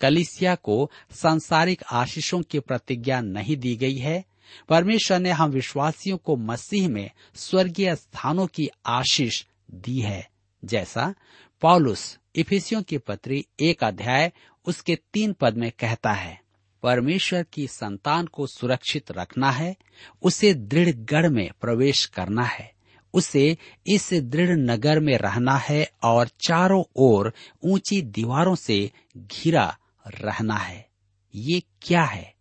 कलिसिया 0.00 0.54
को 0.54 0.90
सांसारिक 1.10 1.82
आशीषों 1.92 2.42
की 2.42 2.58
प्रतिज्ञा 2.58 3.20
नहीं 3.20 3.56
दी 3.56 3.76
गई 3.76 3.96
है। 3.96 4.24
परमेश्वर 4.68 5.18
ने 5.18 5.30
हम 5.30 5.50
विश्वासियों 5.50 6.16
को 6.16 6.36
मसीह 6.36 6.88
में 6.88 7.10
स्वर्गीय 7.34 7.96
स्थानों 7.96 8.46
की 8.46 8.68
आशीष 8.86 9.44
दी 9.70 10.00
है। 10.00 10.30
जैसा 10.64 11.14
पॉलुस 11.60 12.18
इफिसियों 12.36 12.82
की 12.82 12.98
पत्री 12.98 13.46
एक 13.60 13.84
अध्याय 13.84 14.32
उसके 14.66 14.98
तीन 15.12 15.32
पद 15.32 15.56
में 15.56 15.72
कहता 15.78 16.12
है, 16.12 16.40
परमेश्वर 16.82 17.42
की 17.42 17.66
संतान 17.66 18.26
को 18.26 18.46
सुरक्षित 18.46 19.10
रखना 19.10 19.50
है, 19.50 19.76
उसे 20.22 20.54
दृढ़ 20.54 20.88
गढ़ 20.88 21.28
में 21.28 21.50
प्रवेश 21.60 22.06
करना 22.06 22.42
है। 22.42 22.77
उसे 23.14 23.56
इस 23.86 24.10
दृढ़ 24.12 24.56
नगर 24.56 25.00
में 25.00 25.18
रहना 25.18 25.56
है 25.56 25.90
और 26.02 26.28
चारों 26.28 26.84
ओर 26.96 27.34
ऊँची 27.64 28.02
दीवारों 28.02 28.54
से 28.54 28.92
घिरा 29.16 29.78
रहना 30.06 30.54
है। 30.54 30.88
ये 31.34 31.62
क्या 31.82 32.04
है? 32.04 32.34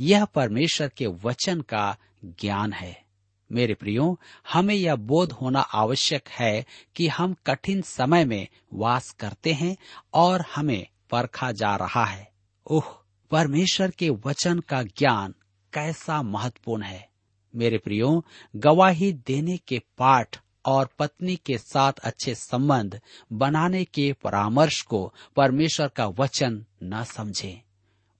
यह 0.00 0.24
परमेश्वर 0.24 0.88
के 0.88 1.06
वचन 1.06 1.60
का 1.60 1.96
ज्ञान 2.24 2.72
है। 2.72 3.04
मेरे 3.52 3.74
प्रियो, 3.74 4.20
हमें 4.52 4.74
यह 4.74 4.96
बोध 4.96 5.32
होना 5.32 5.60
आवश्यक 5.60 6.28
है 6.28 6.66
कि 6.96 7.08
हम 7.08 7.34
कठिन 7.46 7.82
समय 7.82 8.24
में 8.24 8.48
वास 8.74 9.10
करते 9.10 9.52
हैं 9.52 9.76
और 10.14 10.44
हमें 10.54 10.86
परखा 11.10 11.52
जा 11.52 11.76
रहा 11.76 12.04
है। 12.04 12.32
ओह, 12.66 12.84
परमेश्वर 13.30 13.90
के 13.90 14.10
वचन 14.10 14.58
का 14.58 14.82
ज्ञान 14.82 15.34
कैसा 15.72 16.22
महत्वपूर्ण 16.22 16.82
है। 16.82 17.13
मेरे 17.54 17.78
प्रियो, 17.78 18.24
गवाही 18.56 19.12
देने 19.12 19.56
के 19.56 19.78
पाठ 19.78 20.40
और 20.66 20.88
पत्नी 20.98 21.36
के 21.36 21.58
साथ 21.58 21.92
अच्छे 21.92 22.34
संबंध 22.34 23.00
बनाने 23.32 23.84
के 23.84 24.12
परामर्श 24.12 24.82
को 24.82 25.14
परमेश्वर 25.36 25.88
का 25.88 26.06
वचन 26.06 26.64
न 26.82 27.04
समझे। 27.04 27.62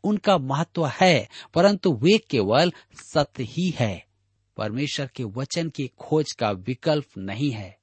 उनका 0.04 0.38
महत्व 0.38 0.86
है, 0.86 1.28
परंतु 1.54 1.92
वे 1.92 2.18
केवल 2.18 2.72
सत्य 2.94 3.42
ही 3.42 3.70
है। 3.70 4.06
परमेश्वर 4.56 5.06
के 5.06 5.24
वचन 5.24 5.68
की 5.68 5.90
खोज 5.98 6.32
का 6.32 6.50
विकल्प 6.50 7.06
नहीं 7.18 7.50
है। 7.50 7.78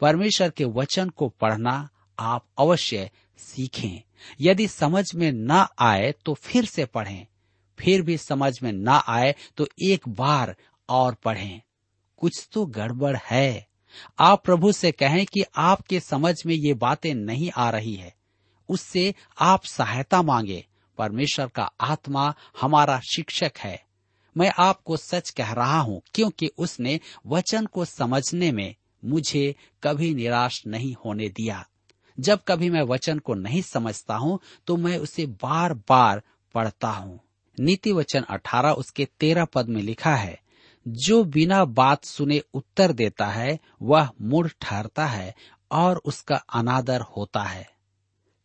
परमेश्वर 0.00 0.50
के 0.50 0.64
वचन 0.64 1.08
को 1.08 1.28
पढ़ना 1.28 1.88
आप 2.18 2.46
अवश्य 2.58 3.10
सीखें। 3.38 4.02
यदि 4.40 4.68
समझ 4.68 5.14
में 5.14 5.32
न 5.32 5.66
आए 5.78 6.14
तो 6.24 6.34
फिर 6.34 6.64
से 6.64 6.84
पढ़ें। 6.84 7.26
फिर 7.78 8.02
भी 8.02 8.18
समझ 8.18 8.62
में 8.62 8.72
न 8.72 8.88
आए 8.88 9.34
तो 9.56 9.68
एक 9.82 10.08
बार 10.08 10.56
और 10.88 11.14
पढ़ें। 11.14 11.60
कुछ 12.16 12.48
तो 12.52 12.66
गड़बड़ 12.66 13.16
है। 13.30 13.66
आप 14.18 14.44
प्रभु 14.44 14.72
से 14.72 14.92
कहें 14.92 15.26
कि 15.26 15.44
आपके 15.56 16.00
समझ 16.00 16.34
में 16.46 16.54
ये 16.54 16.74
बातें 16.74 17.14
नहीं 17.14 17.50
आ 17.56 17.70
रही 17.70 17.94
है। 17.94 18.14
उससे 18.68 19.14
आप 19.40 19.64
सहायता 19.64 20.22
मांगे। 20.22 20.64
परमेश्वर 20.98 21.46
का 21.46 21.70
आत्मा 21.80 22.34
हमारा 22.60 23.00
शिक्षक 23.00 23.52
है। 23.58 23.82
मैं 24.36 24.52
आपको 24.58 24.96
सच 24.96 25.30
कह 25.30 25.52
रहा 25.52 25.80
हूँ, 25.80 26.00
क्योंकि 26.14 26.50
उसने 26.58 27.00
वचन 27.26 27.66
को 27.66 27.84
समझने 27.84 28.52
में 28.52 28.74
मुझे 29.04 29.54
कभी 29.82 30.14
निराश 30.14 30.62
नहीं 30.66 30.94
होने 31.04 31.28
दिया। 31.28 31.64
जब 32.18 32.40
कभी 32.48 32.70
मैं 32.70 32.82
वचन 32.82 33.18
को 33.18 33.34
नहीं 33.34 33.62
समझता 33.62 34.14
हूँ 34.14 34.38
तो 34.66 34.76
मैं 34.76 34.98
उसे 34.98 35.26
बार 35.26 35.74
बार 35.74 36.22
पढ़ता 36.54 36.88
हूँ। 36.88 37.20
नीति 37.58 37.92
वचन 37.92 38.22
अठारह, 38.22 38.70
उसके 38.70 39.08
तेरह 39.20 39.44
पद 39.44 39.68
में 39.68 39.82
लिखा 39.82 40.14
है 40.14 40.40
जो 40.88 41.24
बिना 41.24 41.64
बात 41.64 42.04
सुने 42.04 42.42
उत्तर 42.54 42.92
देता 42.92 43.26
है, 43.26 43.58
वह 43.82 44.10
मूढ़ 44.22 44.48
ठहरता 44.60 45.06
है 45.06 45.34
और 45.72 45.96
उसका 45.96 46.36
अनादर 46.36 47.00
होता 47.00 47.42
है। 47.42 47.70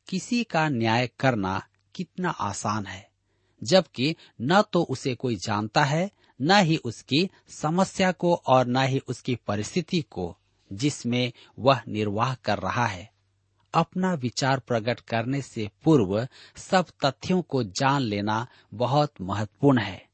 किसी 0.09 0.43
का 0.43 0.69
न्याय 0.69 1.09
करना 1.19 1.67
कितना 1.95 2.29
आसान 2.29 2.85
है, 2.85 3.09
जबकि 3.63 4.15
न 4.41 4.61
तो 4.61 4.83
उसे 4.83 5.15
कोई 5.15 5.35
जानता 5.35 5.83
है, 5.83 6.11
न 6.41 6.51
ही 6.51 6.77
उसकी 6.77 7.29
समस्या 7.49 8.11
को 8.11 8.35
और 8.35 8.67
न 8.67 8.77
ही 8.77 8.99
उसकी 8.99 9.35
परिस्थिति 9.35 10.01
को, 10.01 10.37
जिसमें 10.73 11.31
वह 11.59 11.81
निर्वाह 11.87 12.35
कर 12.35 12.59
रहा 12.59 12.85
है। 12.85 13.11
अपना 13.73 14.13
विचार 14.13 14.59
प्रकट 14.59 14.99
करने 14.99 15.41
से 15.41 15.69
पूर्व 15.83 16.27
सब 16.57 16.85
तथ्यों 17.05 17.41
को 17.41 17.63
जान 17.63 18.01
लेना 18.01 18.47
बहुत 18.73 19.13
महत्वपूर्ण 19.21 19.77
है। 19.77 20.12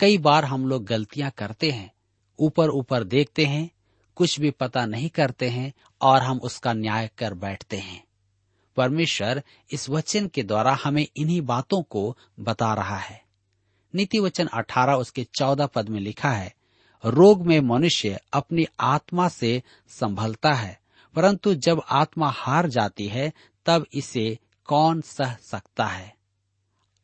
कई 0.00 0.18
बार 0.18 0.44
हम 0.44 0.68
लोग 0.68 0.84
गलतियाँ 0.84 1.30
करते 1.30 1.70
हैं, 1.70 1.92
ऊपर 2.38 2.70
ऊपर 2.70 3.04
देखते 3.04 3.44
हैं, 3.44 3.70
कुछ 4.16 4.40
भी 4.40 4.50
पता 4.50 4.86
नहीं 4.86 5.08
करते 5.08 5.48
हैं 5.48 5.72
और 6.02 6.22
हम 6.22 6.38
उसका 6.38 6.72
न्याय 6.72 7.10
कर 7.18 7.34
बैठते 7.34 7.76
हैं। 7.76 8.04
परमेश्वर 8.76 9.42
इस 9.72 9.90
वचन 9.90 10.28
के 10.28 10.42
द्वारा 10.42 10.78
हमें 10.84 11.06
इन्हीं 11.16 11.40
बातों 11.40 11.82
को 11.82 12.16
बता 12.40 12.74
रहा 12.74 12.96
है। 12.96 13.22
नीति 13.94 14.18
वचन 14.18 14.46
अठारह 14.46 14.94
उसके 14.94 15.24
चौदह 15.24 15.66
पद 15.66 15.88
में 15.88 16.00
लिखा 16.00 16.30
है, 16.30 16.54
रोग 17.04 17.46
में 17.46 17.60
मनुष्य 17.60 18.20
अपनी 18.32 18.66
आत्मा 18.80 19.28
से 19.28 19.62
संभलता 19.88 20.52
है, 20.52 20.80
परंतु 21.14 21.54
जब 21.54 21.82
आत्मा 21.90 22.30
हार 22.30 22.68
जाती 22.68 23.06
है, 23.08 23.32
तब 23.66 23.86
इसे 23.94 24.38
कौन 24.64 25.00
सह 25.00 25.34
सकता 25.34 25.84
है? 25.84 26.17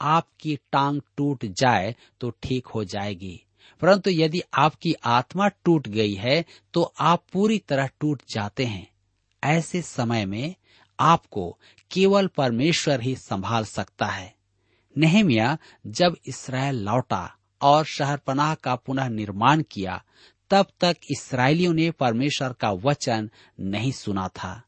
आपकी 0.00 0.56
टांग 0.72 1.00
टूट 1.16 1.44
जाए 1.44 1.94
तो 2.20 2.30
ठीक 2.42 2.66
हो 2.66 2.84
जाएगी। 2.84 3.40
परंतु 3.82 4.10
यदि 4.10 4.42
आपकी 4.54 4.94
आत्मा 5.04 5.48
टूट 5.64 5.88
गई 5.88 6.14
है 6.14 6.44
तो 6.74 6.82
आप 7.00 7.24
पूरी 7.32 7.58
तरह 7.58 7.88
टूट 8.00 8.22
जाते 8.28 8.64
हैं। 8.64 8.86
ऐसे 9.42 9.82
समय 9.82 10.26
में 10.26 10.54
आपको 10.98 11.50
केवल 11.90 12.26
परमेश्वर 12.26 13.00
ही 13.00 13.14
संभाल 13.16 13.64
सकता 13.64 14.06
है। 14.06 14.34
नेहमिया 14.96 15.56
जब 15.86 16.16
इसराइल 16.26 16.82
लौटा 16.84 17.36
और 17.60 17.84
शहरपनाह 17.84 18.54
का 18.54 18.74
पुनः 18.76 19.08
निर्माण 19.08 19.62
किया, 19.62 20.02
तब 20.50 20.66
तक 20.80 20.96
इसराइलियों 21.10 21.72
ने 21.74 21.90
परमेश्वर 21.90 22.52
का 22.52 22.70
वचन 22.70 23.30
नहीं 23.60 23.92
सुना 23.92 24.28
था। 24.28 24.62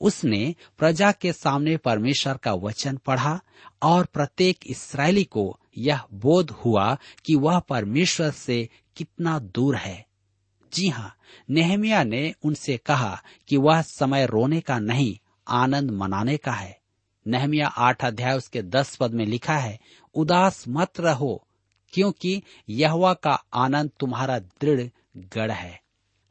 उसने 0.00 0.54
प्रजा 0.78 1.12
के 1.12 1.32
सामने 1.32 1.76
परमेश्वर 1.76 2.36
का 2.36 2.54
वचन 2.54 2.96
पढ़ा 2.96 3.40
और 3.82 4.04
प्रत्येक 4.04 4.58
इसराइली 4.66 5.24
को 5.24 5.58
यह 5.78 6.00
बोध 6.12 6.50
हुआ 6.50 6.98
कि 7.24 7.36
वह 7.36 7.58
परमेश्वर 7.58 8.30
से 8.30 8.68
कितना 8.96 9.38
दूर 9.38 9.76
है। 9.76 10.06
जी 10.72 10.88
हाँ 10.88 11.16
नेहमिया 11.50 12.04
ने 12.04 12.34
उनसे 12.44 12.76
कहा 12.76 13.22
कि 13.48 13.56
वह 13.56 13.82
समय 13.82 14.26
रोने 14.26 14.60
का 14.60 14.78
नहीं, 14.78 15.16
आनंद 15.48 15.90
मनाने 15.90 16.36
का 16.36 16.52
है। 16.52 16.80
नहमिया 17.28 17.66
आठ 17.66 18.04
अध्याय 18.04 18.36
उसके 18.36 18.62
दस 18.62 18.96
पद 18.96 19.14
में 19.14 19.26
लिखा 19.26 19.56
है, 19.56 19.80
उदास 20.14 20.64
मत 20.68 21.00
रहो, 21.00 21.46
क्योंकि 21.92 22.42
यहवा 22.68 23.14
का 23.14 23.44
आनंद 23.54 23.90
तुम्हारा 24.00 24.38
दृढ़ 24.38 24.88
गढ़ 25.16 25.50
है। 25.50 25.82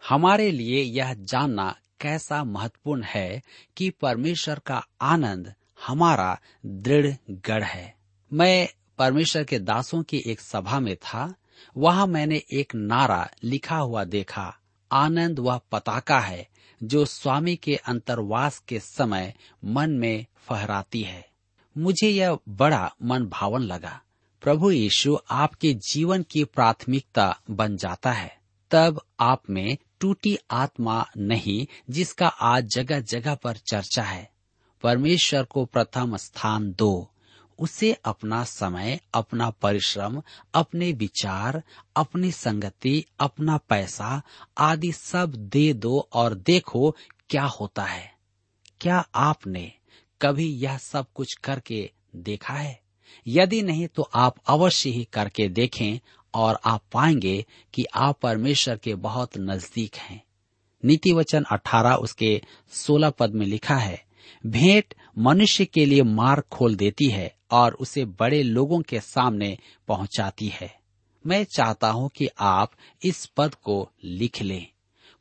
हमारे 0.09 0.51
लिए 0.51 0.83
यह 0.83 1.13
जानना 1.13 1.75
कैसा 2.01 2.43
महत्वपूर्ण 2.43 3.03
है 3.03 3.43
कि 3.77 3.89
परमेश्वर 3.89 4.59
का 4.59 4.87
आनंद 5.01 5.53
हमारा 5.87 6.39
दृढ़ 6.65 7.13
गढ़ 7.29 7.63
है। 7.63 7.95
मैं 8.33 8.69
परमेश्वर 8.97 9.43
के 9.43 9.59
दासों 9.59 10.03
की 10.03 10.23
एक 10.27 10.39
सभा 10.39 10.79
में 10.79 10.95
था, 10.95 11.35
वहाँ 11.77 12.07
मैंने 12.07 12.43
एक 12.53 12.75
नारा 12.75 13.29
लिखा 13.43 13.77
हुआ 13.77 14.03
देखा। 14.03 14.57
आनंद 14.91 15.39
वह 15.39 15.61
पताका 15.71 16.19
है 16.19 16.47
जो 16.83 17.05
स्वामी 17.05 17.55
के 17.55 17.75
अंतर्वास 17.75 18.59
के 18.59 18.79
समय 18.79 19.33
मन 19.65 19.89
में 19.89 20.25
फहराती 20.37 21.01
है। 21.01 21.29
मुझे 21.77 22.09
यह 22.09 22.37
बड़ा 22.49 22.95
मन 23.03 23.25
भावन 23.25 23.61
लगा। 23.61 24.01
प्रभु 24.41 24.71
यीशु 24.71 25.17
आपके 25.31 25.73
जीवन 25.73 26.23
की 26.23 26.43
प्राथमिकता 26.43 27.39
बन 27.51 27.77
जाता 27.77 28.11
है, 28.11 28.37
तब 28.71 29.01
आप 29.19 29.49
में 29.49 29.77
टूटी 29.99 30.37
आत्मा 30.51 31.05
नहीं, 31.17 31.67
जिसका 31.89 32.27
आज 32.27 32.65
जगह 32.65 32.99
जगह 32.99 33.35
पर 33.35 33.57
चर्चा 33.57 34.03
है। 34.03 34.31
परमेश्वर 34.83 35.43
को 35.43 35.65
प्रथम 35.65 36.17
स्थान 36.17 36.71
दो। 36.71 37.11
उसे 37.59 37.93
अपना 37.93 38.43
समय, 38.43 38.99
अपना 39.13 39.49
परिश्रम, 39.49 40.21
अपने 40.53 40.91
विचार, 40.91 41.63
अपनी 41.95 42.31
संगति, 42.31 43.05
अपना 43.19 43.57
पैसा 43.57 44.21
आदि 44.57 44.91
सब 44.91 45.35
दे 45.35 45.73
दो 45.73 46.09
और 46.13 46.33
देखो 46.33 46.95
क्या 47.29 47.43
होता 47.43 47.83
है। 47.83 48.13
क्या 48.81 49.07
आपने 49.15 49.71
कभी 50.21 50.47
यह 50.47 50.77
सब 50.77 51.05
कुछ 51.15 51.33
करके 51.33 51.91
देखा 52.15 52.53
है? 52.53 52.81
यदि 53.27 53.61
नहीं 53.61 53.87
तो 53.87 54.09
आप 54.15 54.35
अवश्य 54.47 54.89
ही 54.89 55.03
करके 55.03 55.49
देखें 55.49 55.99
और 56.33 56.59
आप 56.65 56.83
पाएँगे 56.91 57.45
कि 57.73 57.85
आप 57.93 58.19
परमेश्वर 58.19 58.77
के 58.77 58.95
बहुत 58.95 59.37
नज़दीक 59.37 59.95
हैं। 59.95 60.23
नीति 60.85 61.13
वचन 61.13 61.43
अठारह 61.43 61.93
उसके 61.93 62.41
सोलह 62.71 63.09
पद 63.09 63.33
में 63.33 63.45
लिखा 63.45 63.75
है, 63.75 64.05
भेंट 64.45 64.93
मनुष्य 65.17 65.65
के 65.65 65.85
लिए 65.85 66.03
मार्ग 66.03 66.43
खोल 66.51 66.75
देती 66.75 67.09
है 67.09 67.35
और 67.51 67.73
उसे 67.73 68.05
बड़े 68.05 68.43
लोगों 68.43 68.81
के 68.81 68.99
सामने 68.99 69.57
पहुंचाती 69.87 70.47
है। 70.47 70.79
मैं 71.27 71.43
चाहता 71.43 71.89
हूँ 71.89 72.09
कि 72.09 72.29
आप 72.39 72.71
इस 73.05 73.25
पद 73.25 73.55
को 73.55 73.91
लिख 74.03 74.41
लें। 74.41 74.67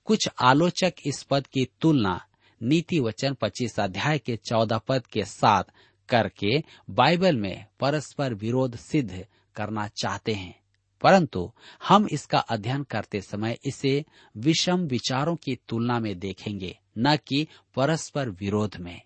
कुछ 0.05 0.29
आलोचक 0.41 0.95
इस 1.07 1.23
पद 1.23 1.47
की 1.47 1.69
तुलना 1.81 2.21
नीति 2.63 3.01
वचन 3.01 3.35
पच्चीस 3.35 3.81
अध्याय 3.81 4.19
के 4.19 4.37
चौदह 4.37 4.79
पद 4.79 5.07
के 5.07 5.25
साथ 5.25 5.65
करके 6.09 6.63
बाइबल 6.91 7.37
में 7.37 7.65
परस्पर 7.81 8.35
विरोध 8.35 8.77
सिद्ध 8.77 9.27
करना 9.57 9.89
चाहते 9.89 10.33
हैं। 10.33 10.58
परंतु 11.01 11.53
हम 11.89 12.09
इसका 12.13 12.39
अध्ययन 12.39 12.83
करते 12.83 13.21
समय 13.21 13.59
इसे 13.65 14.05
विषम 14.37 14.81
विचारों 14.81 15.37
की 15.37 15.59
तुलना 15.69 15.99
में 15.99 16.19
देखेंगे, 16.19 16.79
न 16.99 17.17
कि 17.17 17.47
परस्पर 17.75 18.29
विरोध 18.29 18.77
में। 18.77 19.03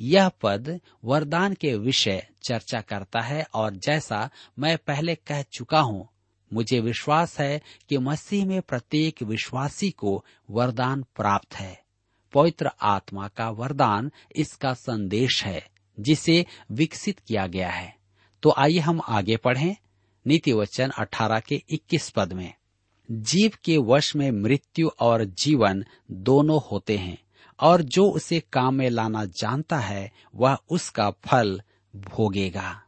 यह 0.00 0.28
पद 0.28 0.80
वरदान 1.04 1.54
के 1.54 1.76
विषय 1.76 2.26
चर्चा 2.42 2.80
करता 2.80 3.20
है 3.20 3.46
और 3.54 3.76
जैसा 3.76 4.30
मैं 4.58 4.78
पहले 4.78 5.14
कह 5.14 5.42
चुका 5.42 5.80
हूँ, 5.80 6.08
मुझे 6.52 6.80
विश्वास 6.80 7.40
है 7.40 7.62
कि 7.88 7.98
मसीह 7.98 8.46
में 8.46 8.62
प्रत्येक 8.62 9.22
विश्वासी 9.22 9.90
को 9.90 10.24
वरदान 10.50 11.02
प्राप्त 11.02 11.54
है। 11.54 11.82
पवित्र 12.32 12.70
आत्मा 12.82 13.28
का 13.28 13.50
वरदान 13.50 14.10
इसका 14.36 14.74
संदेश 14.74 15.44
है, 15.44 15.68
जिसे 16.00 16.46
विकसित 16.70 17.18
किया 17.18 17.46
गया 17.46 17.70
है। 17.70 17.96
तो 18.42 18.54
आइए 18.58 18.78
हम 18.78 19.00
आगे 19.08 19.36
पढ़ें। 19.36 19.76
नीति 20.26 20.52
वचन 20.52 20.88
अठारह 20.88 21.40
के 21.40 21.62
इक्कीस 21.70 22.10
पद 22.10 22.32
में, 22.32 22.54
जीव 23.10 23.52
के 23.64 23.78
वश 23.78 24.16
में 24.16 24.30
मृत्यु 24.30 24.90
और 25.00 25.24
जीवन 25.24 25.84
दोनों 26.10 26.60
होते 26.72 26.98
हैं, 26.98 27.18
और 27.60 27.82
जो 27.82 28.10
उसे 28.10 28.40
काम 28.40 28.74
में 28.74 28.90
लाना 28.90 29.24
जानता 29.24 29.78
है, 29.78 30.12
वह 30.34 30.58
उसका 30.70 31.10
फल 31.10 31.62
भोगेगा। 31.96 32.82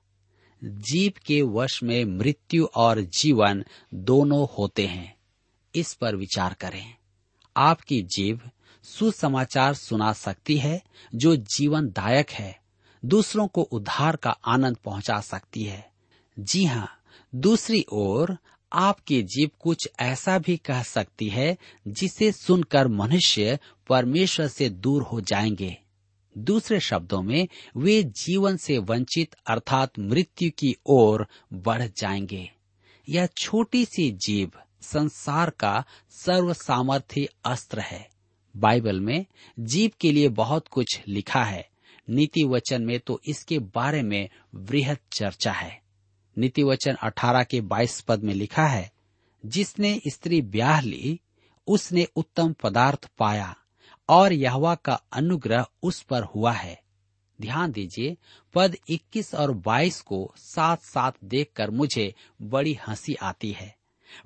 जीव 0.64 1.12
के 1.26 1.42
वश 1.42 1.82
में 1.82 2.04
मृत्यु 2.04 2.66
और 2.74 3.00
जीवन 3.00 3.64
दोनों 3.94 4.46
होते 4.58 4.86
हैं। 4.86 5.16
इस 5.74 5.94
पर 5.94 6.16
विचार 6.16 6.54
करें। 6.54 6.94
आपकी 7.56 8.02
जीव 8.02 8.40
सुसमाचार 8.82 9.74
सुना 9.74 10.12
सकती 10.12 10.56
है, 10.56 10.82
जो 11.14 11.36
जीवन 11.36 11.88
दायक 11.88 12.30
है। 12.30 12.60
दूसरों 13.04 13.48
को 13.48 13.62
उद्धार 13.62 14.16
का 14.16 14.30
आनंद 14.30 14.76
पहुँचा 14.76 15.20
सकती 15.20 15.62
है। 15.62 15.92
जी 16.38 16.64
हाँ 16.64 17.03
दूसरी 17.34 17.86
ओर, 17.92 18.38
आपकी 18.72 19.22
जीव 19.22 19.50
कुछ 19.60 19.88
ऐसा 20.00 20.38
भी 20.38 20.56
कह 20.56 20.82
सकती 20.82 21.28
है 21.28 21.58
जिसे 21.88 22.32
सुनकर 22.32 22.88
मनुष्य 22.88 23.58
परमेश्वर 23.88 24.48
से 24.48 24.68
दूर 24.68 25.02
हो 25.02 25.20
जाएँगे। 25.20 25.76
दूसरे 26.38 26.80
शब्दों 26.80 27.22
में, 27.22 27.48
वे 27.76 28.02
जीवन 28.02 28.56
से 28.56 28.78
वंचित 28.78 29.36
अर्थात 29.46 29.98
मृत्यु 29.98 30.50
की 30.50 30.76
ओर 30.86 31.28
बढ़ 31.52 31.82
जाएँगे। 31.82 32.50
यह 33.08 33.26
छोटी 33.26 33.84
सी 33.84 34.10
जीव 34.10 34.52
संसार 34.82 35.50
का 35.50 35.84
सर्व 36.10 36.52
सामर्थ्य 36.52 37.28
अस्त्र 37.44 37.80
है। 37.80 38.08
बाइबल 38.56 39.00
में 39.00 39.26
जीव 39.60 39.90
के 40.00 40.12
लिए 40.12 40.28
बहुत 40.28 40.68
कुछ 40.68 41.00
लिखा 41.08 41.44
है। 41.44 41.68
नीति 42.10 42.44
वचन 42.44 42.82
में 42.82 43.00
तो 43.00 43.20
इसके 43.26 43.58
बारे 43.58 44.02
में 44.02 44.28
वृहद 44.54 44.98
चर्चा 45.12 45.52
है। 45.52 45.83
नीति 46.38 46.62
वचन 46.62 46.94
अठारह 46.94 47.42
के 47.42 47.60
बाईस 47.60 48.00
पद 48.00 48.22
में 48.22 48.34
लिखा 48.34 48.66
है, 48.66 48.92
जिसने 49.46 50.00
स्त्री 50.08 50.42
ब्याह 50.42 50.80
ली, 50.80 51.20
उसने 51.66 52.06
उत्तम 52.16 52.52
पदार्थ 52.52 53.10
पाया 53.18 53.56
और 54.08 54.32
यहवा 54.32 54.74
का 54.74 55.00
अनुग्रह 55.12 55.66
उस 55.82 56.02
पर 56.02 56.22
हुआ 56.22 56.52
है। 56.52 56.82
ध्यान 57.40 57.72
दीजिए, 57.72 58.16
पद 58.54 58.76
21 58.88 59.34
और 59.34 59.52
22 59.52 60.00
को 60.00 60.34
साथ 60.36 60.76
साथ 60.76 61.12
देखकर 61.24 61.70
मुझे 61.70 62.14
बड़ी 62.42 62.78
हँसी 62.88 63.14
आती 63.14 63.52
है, 63.52 63.76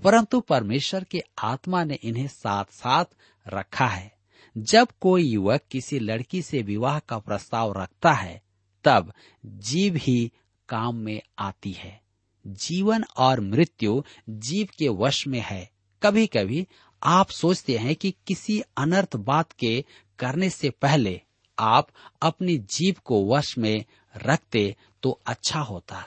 परंतु 0.05 0.40
परमेश्वर 0.40 1.05
के 1.05 1.23
आत्मा 1.38 1.85
ने 1.85 1.94
इन्हें 1.94 2.29
साथ 2.29 2.64
साथ 2.64 3.05
रखा 3.49 3.87
है। 3.87 4.18
जब 4.59 4.88
कोई 5.01 5.23
युवक 5.23 5.61
किसी 5.71 5.99
लड़की 5.99 6.42
से 6.42 6.62
विवाह 6.62 6.99
का 6.99 7.18
प्रस्ताव 7.18 7.73
रखता 7.73 8.12
है, 8.12 8.42
तब 8.85 9.12
जीव 9.47 9.97
ही 9.97 10.33
काम 10.69 10.97
में 10.97 11.21
आती 11.39 11.73
है। 11.73 12.01
जीवन 12.45 13.05
और 13.17 13.41
मृत्यु 13.41 14.03
जीव 14.29 14.69
के 14.79 14.89
वश 14.97 15.27
में 15.27 15.41
है। 15.41 15.71
कभी 16.03 16.27
कभी 16.27 16.67
आप 17.03 17.31
सोचते 17.31 17.77
हैं 17.79 17.95
कि 17.97 18.15
किसी 18.27 18.61
अनर्थ 18.77 19.17
बात 19.17 19.53
के 19.53 19.85
करने 20.19 20.51
से 20.51 20.71
पहले 20.73 21.21
आप 21.59 21.89
अपनी 22.23 22.57
जीव 22.71 22.97
को 23.05 23.25
वश 23.27 23.57
में 23.59 23.85
रखते 24.15 24.75
तो 25.03 25.11
अच्छा 25.27 25.61
होता। 25.61 26.05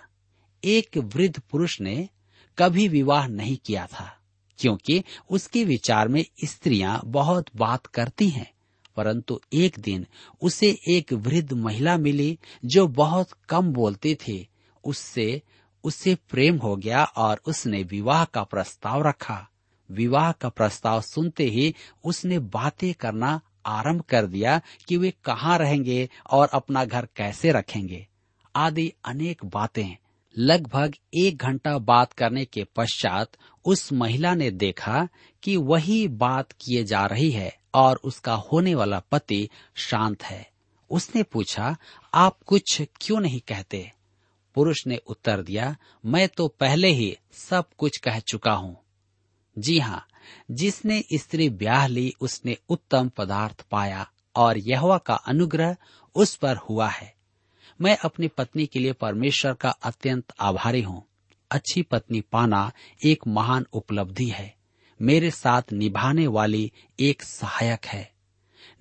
एक 0.64 0.98
वृद्ध 0.98 1.40
पुरुष 1.42 1.80
ने 1.82 2.10
कभी 2.58 2.88
विवाह 2.88 3.28
नहीं 3.28 3.58
किया 3.58 3.86
था, 3.88 4.12
क्योंकि 4.60 5.04
उसके 5.30 5.64
विचार 5.64 6.08
में 6.08 6.24
स्त्रियाँ 6.46 7.00
बहुत 7.06 7.50
बात 7.56 7.86
करती 7.86 8.30
हैं, 8.30 8.52
परंतु 8.98 9.40
एक 9.54 9.80
दिन 9.80 10.06
उसे 10.42 10.70
एक 10.88 11.14
वृद्ध 11.14 11.54
महिला 11.54 11.98
मिली 11.98 12.38
जो 12.66 12.88
बहुत 12.88 13.32
कम 13.50 13.72
बोलती 13.74 14.16
थी। 14.16 14.48
उससे 14.84 15.42
उससे 15.84 16.16
प्रेम 16.30 16.58
हो 16.58 16.76
गया 16.76 17.04
और 17.04 17.42
उसने 17.46 17.84
विवाह 17.84 18.26
का 18.26 18.44
प्रस्ताव 18.44 19.08
रखा। 19.08 19.50
विवाह 19.92 20.32
का 20.32 20.50
प्रस्ताव 20.50 21.02
सुनते 21.02 21.44
ही 21.44 21.76
उसने 22.06 22.40
बातें 22.40 22.94
करना 22.94 23.42
आरंभ 23.66 24.02
कर 24.02 24.26
दिया 24.26 24.62
कि 24.88 24.98
वे 24.98 25.14
कहाँ 25.26 25.58
रहेंगे 25.58 26.10
और 26.32 26.50
अपना 26.54 26.86
घर 26.86 27.08
कैसे 27.16 27.52
रखेंगे। 27.52 28.08
आदि 28.56 28.94
अनेक 29.06 29.46
बातें। 29.46 29.98
लगभग 30.38 30.94
एक 31.14 31.38
घंटा 31.38 31.78
बात 31.78 32.14
करने 32.14 32.46
के 32.46 32.64
पश्चात 32.64 33.32
उस 33.66 33.94
महिला 33.94 34.34
ने 34.34 34.52
देखा 34.52 35.08
कि 35.44 35.58
वही 35.58 36.08
बात 36.08 36.52
किए 36.52 36.84
जा 36.84 37.06
रही 37.06 37.32
है 37.32 37.58
और 37.74 38.00
उसका 38.04 38.34
होने 38.34 38.76
वाला 38.76 39.00
पति 39.00 39.50
शांत 39.76 40.24
है। 40.24 40.50
उसने 40.90 41.24
पूछा, 41.24 41.78
आप 42.14 42.40
कुछ 42.46 42.82
क्यों 43.02 43.20
नहीं 43.20 43.40
कहते? 43.40 43.92
पुरुष 44.56 44.88
ने 44.88 44.98
उत्तर 44.98 45.42
दिया, 45.42 45.76
मैं 46.06 46.28
तो 46.30 46.48
पहले 46.48 46.88
ही 46.88 47.18
सब 47.32 47.66
कुछ 47.78 47.98
कह 47.98 48.20
चुका 48.20 48.52
हूँ। 48.52 48.78
जी 49.60 49.80
हाँ 49.80 50.08
जिसने 50.52 51.04
स्त्री 51.14 51.50
ब्याह 51.50 51.88
ली, 51.88 52.14
उसने 52.22 52.58
उत्तम 52.70 53.10
पदार्थ 53.10 53.66
पाया 53.72 54.12
और 54.36 54.58
यहवा 54.58 54.98
का 54.98 55.14
अनुग्रह 55.14 55.76
उस 56.16 56.36
पर 56.36 56.58
हुआ 56.58 56.90
है। 56.90 57.14
मैं 57.82 57.98
अपनी 57.98 58.28
पत्नी 58.28 58.66
के 58.66 58.80
लिए 58.80 58.94
परमेश्वर 58.94 59.54
का 59.54 59.70
अत्यंत 59.70 60.34
आभारी 60.40 60.82
हूँ। 60.82 61.04
अच्छी 61.52 61.82
पत्नी 61.82 62.22
पाना 62.22 62.72
एक 63.06 63.28
महान 63.28 63.66
उपलब्धि 63.74 64.28
है। 64.28 64.56
मेरे 65.02 65.32
साथ 65.32 65.62
निभाने 65.74 66.28
वाली 66.28 66.72
एक 67.00 67.24
सहायक 67.24 67.86
है। 67.86 68.12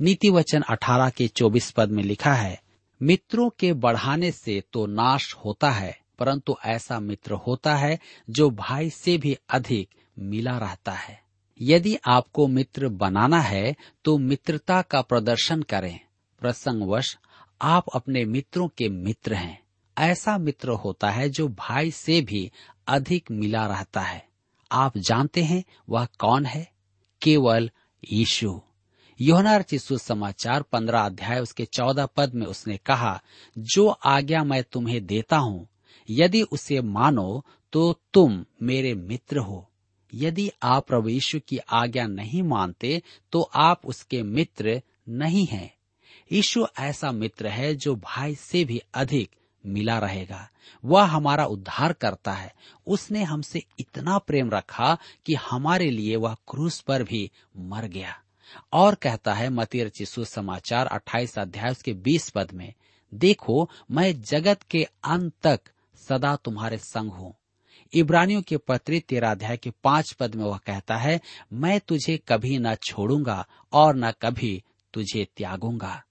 नीति 0.00 0.30
वचन 0.30 0.62
अठारह 0.62 1.10
के 1.10 1.28
चौबीस 1.28 1.70
पद 1.70 1.90
में 1.90 2.02
लिखा 2.02 2.34
है 2.34 2.62
मित्रों 3.02 3.50
के 3.50 3.72
बढ़ाने 3.72 4.30
से 4.30 4.62
तो 4.72 4.86
नाश 4.86 5.34
होता 5.34 5.70
है, 5.70 5.98
परंतु 6.18 6.56
ऐसा 6.64 7.00
मित्र 7.00 7.32
होता 7.32 7.76
है 7.76 7.98
जो 8.30 8.50
भाई 8.50 8.90
से 8.90 9.18
भी 9.18 9.36
अधिक 9.50 9.88
मिला 10.18 10.58
रहता 10.58 10.92
है। 10.92 11.22
यदि 11.60 11.96
आपको 12.08 12.46
मित्र 12.46 12.88
बनाना 12.88 13.40
है 13.40 13.74
तो 14.04 14.18
मित्रता 14.18 14.82
का 14.82 15.02
प्रदर्शन 15.02 15.62
करें। 15.62 16.00
प्रसंगवश, 16.40 17.18
आप 17.62 17.84
अपने 17.94 18.24
मित्रों 18.24 18.68
के 18.68 18.88
मित्र 18.88 19.34
हैं। 19.34 19.62
ऐसा 19.98 20.38
मित्र 20.38 20.68
होता 20.68 21.10
है 21.10 21.28
जो 21.28 21.48
भाई 21.48 21.90
से 21.90 22.20
भी 22.20 22.50
अधिक 22.86 23.30
मिला 23.30 23.66
रहता 23.66 24.00
है। 24.00 24.26
आप 24.72 24.98
जानते 24.98 25.44
हैं 25.44 25.64
वह 25.88 26.04
कौन 26.04 26.46
है? 26.46 26.72
केवल 27.22 27.70
यीशु। 28.12 28.60
योहना 29.20 29.56
रचित 29.56 29.80
समाचार 29.80 30.62
पंद्रह 30.62 31.00
अध्याय 31.00 31.40
उसके 31.40 31.64
चौदह 31.64 32.06
पद 32.06 32.34
में 32.34 32.46
उसने 32.46 32.76
कहा, 32.76 33.20
जो 33.58 33.88
आज्ञा 33.88 34.44
मैं 34.44 34.62
तुम्हें 34.62 35.06
देता 35.06 35.36
हूँ, 35.36 35.68
यदि 36.10 36.42
उसे 36.42 36.80
मानो 36.80 37.44
तो 37.72 38.00
तुम 38.14 38.44
मेरे 38.62 38.94
मित्र 38.94 39.38
हो। 39.38 39.66
यदि 40.14 40.50
आप 40.62 40.86
प्रभु 40.86 41.08
यीशु 41.08 41.40
की 41.48 41.58
आज्ञा 41.58 42.06
नहीं 42.06 42.42
मानते 42.42 43.02
तो 43.32 43.42
आप 43.42 43.80
उसके 43.84 44.22
मित्र 44.22 44.82
नहीं 45.08 45.46
हैं। 45.46 45.74
यीशु 46.32 46.66
ऐसा 46.78 47.12
मित्र 47.12 47.46
है, 47.46 47.74
जो 47.74 47.96
भाई 47.96 48.34
से 48.34 48.64
भी 48.64 48.80
अधिक 48.94 49.30
मिला 49.66 49.98
रहेगा। 49.98 50.48
वह 50.84 51.04
हमारा 51.04 51.46
उद्धार 51.46 51.92
करता 51.92 52.32
है। 52.32 52.54
उसने 52.86 53.22
हमसे 53.22 53.62
इतना 53.78 54.18
प्रेम 54.18 54.50
रखा 54.50 54.98
कि 55.26 55.34
हमारे 55.34 55.90
लिए 55.90 56.16
वह 56.16 56.34
क्रूस 56.34 56.80
पर 56.80 57.02
भी 57.02 57.30
मर 57.56 57.84
गया। 57.84 58.22
और 58.72 58.94
कहता 58.94 59.34
है 59.34 59.48
मती 59.48 59.82
रचिसु 59.82 60.24
समाचार 60.24 60.86
28 60.86 61.38
अध्याय 61.38 61.74
के 61.84 61.94
20 61.94 62.30
पद 62.30 62.52
में, 62.52 62.72
देखो, 63.14 63.70
मैं 63.90 64.22
जगत 64.22 64.62
के 64.62 64.84
अंत 65.04 65.32
तक 65.42 65.60
सदा 66.08 66.36
तुम्हारे 66.36 66.78
संग 66.78 67.10
हूँ। 67.10 67.34
इब्रानियों 67.94 68.42
के 68.42 68.56
पत्री 68.56 69.00
तेरा 69.00 69.30
अध्याय 69.30 69.56
के 69.56 69.70
पाँच 69.84 70.12
पद 70.12 70.34
में 70.34 70.44
वह 70.44 70.56
कहता 70.56 70.96
है, 70.96 71.20
मैं 71.52 71.80
तुझे 71.80 72.16
कभी 72.28 72.58
न 72.58 72.74
छोड़ूँगा 72.74 73.46
और 73.72 73.96
न 73.96 74.10
कभी 74.10 74.62
तुझे 74.92 75.28
त्यागूँगा। 75.36 76.02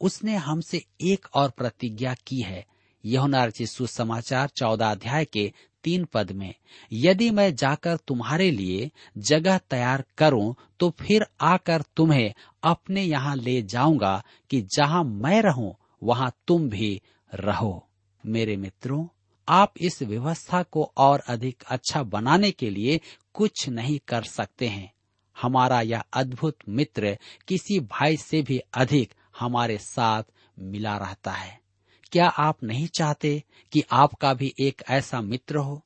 उसने 0.00 0.36
हमसे 0.36 0.84
एक 1.00 1.26
और 1.34 1.50
प्रतिज्ञा 1.50 2.14
की 2.14 2.42
है, 2.42 2.66
यहुना 3.04 3.44
रचित 3.44 3.68
सुसमाचार 3.68 4.48
चौदह 4.48 4.90
अध्याय 4.90 5.24
के 5.24 5.52
तीन 5.84 6.04
पद 6.04 6.32
में, 6.32 6.54
यदि 6.92 7.30
मैं 7.30 7.54
जाकर 7.54 7.96
तुम्हारे 7.96 8.50
लिए 8.50 8.90
जगह 9.18 9.58
तैयार 9.70 10.04
करूँ 10.18 10.54
तो 10.80 10.90
फिर 11.00 11.26
आकर 11.42 11.82
तुम्हें 11.96 12.32
अपने 12.62 13.02
यहाँ 13.02 13.36
ले 13.36 13.60
जाऊँगा 13.62 14.22
कि 14.50 14.60
जहाँ 14.76 15.02
मैं 15.04 15.40
रहूँ, 15.42 15.74
वहाँ 16.02 16.32
तुम 16.46 16.68
भी 16.68 17.00
रहो। 17.34 17.88
मेरे 18.24 18.56
मित्रों, 18.56 19.06
आप 19.48 19.74
इस 19.80 20.02
व्यवस्था 20.02 20.62
को 20.62 20.92
और 20.96 21.22
अधिक 21.28 21.62
अच्छा 21.68 22.02
बनाने 22.02 22.50
के 22.50 22.70
लिए 22.70 23.00
कुछ 23.34 23.68
नहीं 23.68 23.98
कर 24.08 24.22
सकते 24.22 24.68
हैं। 24.68 24.92
हमारा 25.36 25.80
यह 25.80 26.02
अद्भुत 26.12 26.58
मित्र 26.68 27.16
किसी 27.48 27.78
भाई 27.80 28.16
से 28.16 28.42
भी 28.42 28.58
अधिक 28.74 29.14
हमारे 29.38 29.78
साथ 29.78 30.22
मिला 30.58 30.96
रहता 30.96 31.32
है। 31.32 31.63
क्या 32.12 32.28
आप 32.28 32.64
नहीं 32.64 32.86
चाहते 32.86 33.42
कि 33.72 33.84
आपका 33.92 34.34
भी 34.34 34.54
एक 34.58 34.82
ऐसा 34.88 35.20
मित्र 35.20 35.56
हो? 35.56 35.82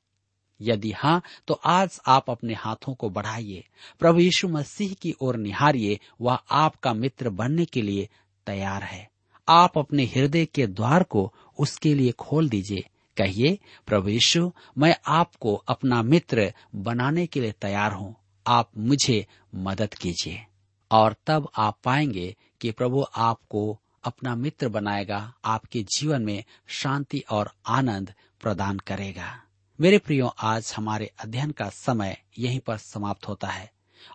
यदि 0.61 0.91
हाँ 0.91 1.21
तो 1.47 1.53
आज 1.53 1.99
आप 2.07 2.29
अपने 2.29 2.53
हाथों 2.53 2.93
को 2.93 3.09
बढ़ाइए। 3.09 3.67
प्रभु 3.99 4.19
यीशु 4.19 4.47
मसीह 4.47 4.93
की 4.93 5.15
ओर 5.21 5.35
निहारिए, 5.35 5.99
वह 6.21 6.39
आपका 6.51 6.93
मित्र 6.93 7.29
बनने 7.29 7.65
के 7.65 7.81
लिए 7.81 8.09
तैयार 8.45 8.83
है। 8.83 9.11
आप 9.49 9.77
अपने 9.77 10.05
हृदय 10.05 10.45
के 10.45 10.67
द्वार 10.67 11.03
को 11.03 11.33
उसके 11.59 11.93
लिए 11.93 12.11
खोल 12.11 12.49
दीजिए। 12.49 12.89
कहिए, 13.17 13.59
प्रभु 13.87 14.09
यीशु, 14.09 14.51
मैं 14.77 14.95
आपको 15.07 15.55
अपना 15.55 16.01
मित्र 16.03 16.53
बनाने 16.75 17.27
के 17.27 17.41
लिए 17.41 17.51
तैयार 17.51 17.93
हूँ। 17.93 18.15
आप 18.47 18.71
मुझे 18.77 19.27
मदद 19.55 19.93
कीजिए। 19.93 20.45
और 20.91 21.15
तब 21.27 21.49
आप 21.57 21.79
पाएँगे 21.83 22.35
कि 22.61 22.71
प्रभु 22.71 23.05
आपको 23.15 23.79
अपना 24.09 24.35
मित्र 24.35 24.67
बनाएगा, 24.69 25.33
आपके 25.45 25.83
जीवन 25.83 26.21
में 26.21 26.43
शांति 26.67 27.23
और 27.31 27.51
आनंद 27.67 28.13
प्रदान 28.41 28.77
करेगा। 28.77 29.41
मेरे 29.81 29.97
प्रियो, 29.97 30.27
आज 30.27 30.73
हमारे 30.77 31.11
अध्ययन 31.19 31.51
का 31.51 31.69
समय 31.69 32.17
यहीं 32.39 32.59
पर 32.59 32.77
समाप्त 32.77 33.27
होता 33.27 33.47
है, 33.47 33.71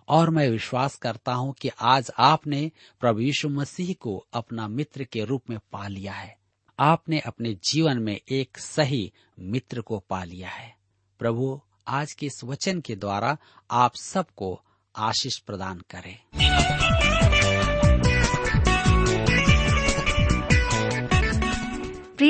और 0.09 0.31
मैं 0.31 0.49
विश्वास 0.51 0.97
करता 0.97 1.35
हूँ 1.35 1.55
कि 1.61 1.71
आज 1.81 2.11
आपने 2.19 2.71
प्रभु 3.01 3.21
यीशु 3.21 3.49
मसीह 3.49 3.95
को 4.01 4.27
अपना 4.33 4.69
मित्र 4.69 5.05
के 5.05 5.25
रूप 5.25 5.43
में 5.51 5.59
पा 5.73 5.89
लिया 5.89 6.13
है। 6.13 6.37
आपने 6.79 7.21
अपने 7.21 7.55
जीवन 7.55 7.99
में 7.99 8.21
एक 8.29 8.59
सही 8.59 9.13
मित्र 9.39 9.81
को 9.81 9.99
पा 9.99 10.25
लिया 10.25 10.49
है। 10.49 10.77
प्रभु, 11.19 11.61
आज 11.89 12.13
के 12.13 12.27
इस 12.27 12.41
वचन 12.45 12.81
के 12.81 12.97
द्वारा 12.97 13.37
आप 13.71 13.97
सबको 13.97 14.61
आशीष 14.97 15.39
प्रदान 15.39 15.83
करें। 15.91 16.19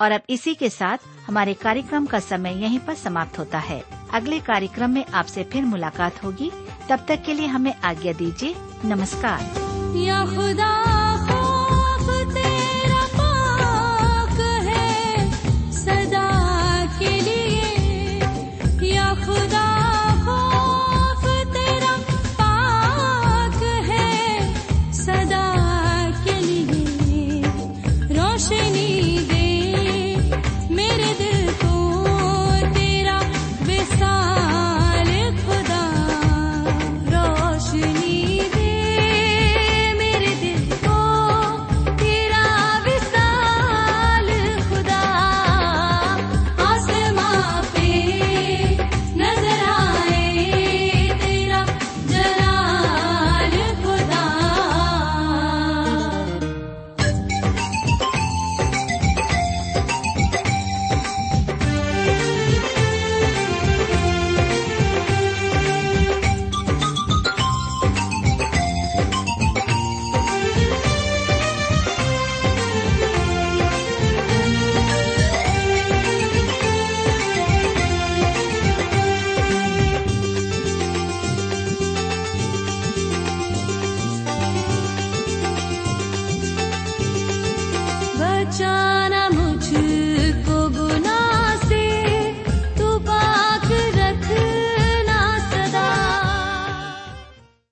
और 0.00 0.12
अब 0.12 0.20
इसी 0.30 0.54
के 0.54 0.70
साथ 0.70 0.98
हमारे 1.26 1.54
कार्यक्रम 1.54 2.06
का 2.06 2.18
समय 2.18 2.62
यहीं 2.62 2.78
पर 2.78 2.94
समाप्त 2.94 3.38
होता 3.38 3.58
है। 3.58 3.84
अगले 4.12 4.40
कार्यक्रम 4.40 4.90
में 4.90 5.06
आपसे 5.06 5.44
फिर 5.44 5.64
मुलाकात 5.64 6.24
होगी। 6.24 6.52
तब 6.88 7.04
तक 7.08 7.22
के 7.26 7.34
लिए 7.34 7.46
हमें 7.46 7.74
आज्ञा 7.74 8.12
दीजिए, 8.12 8.54
नमस्कार। 8.84 9.40
या 9.96 10.26
खुदा 10.26 11.15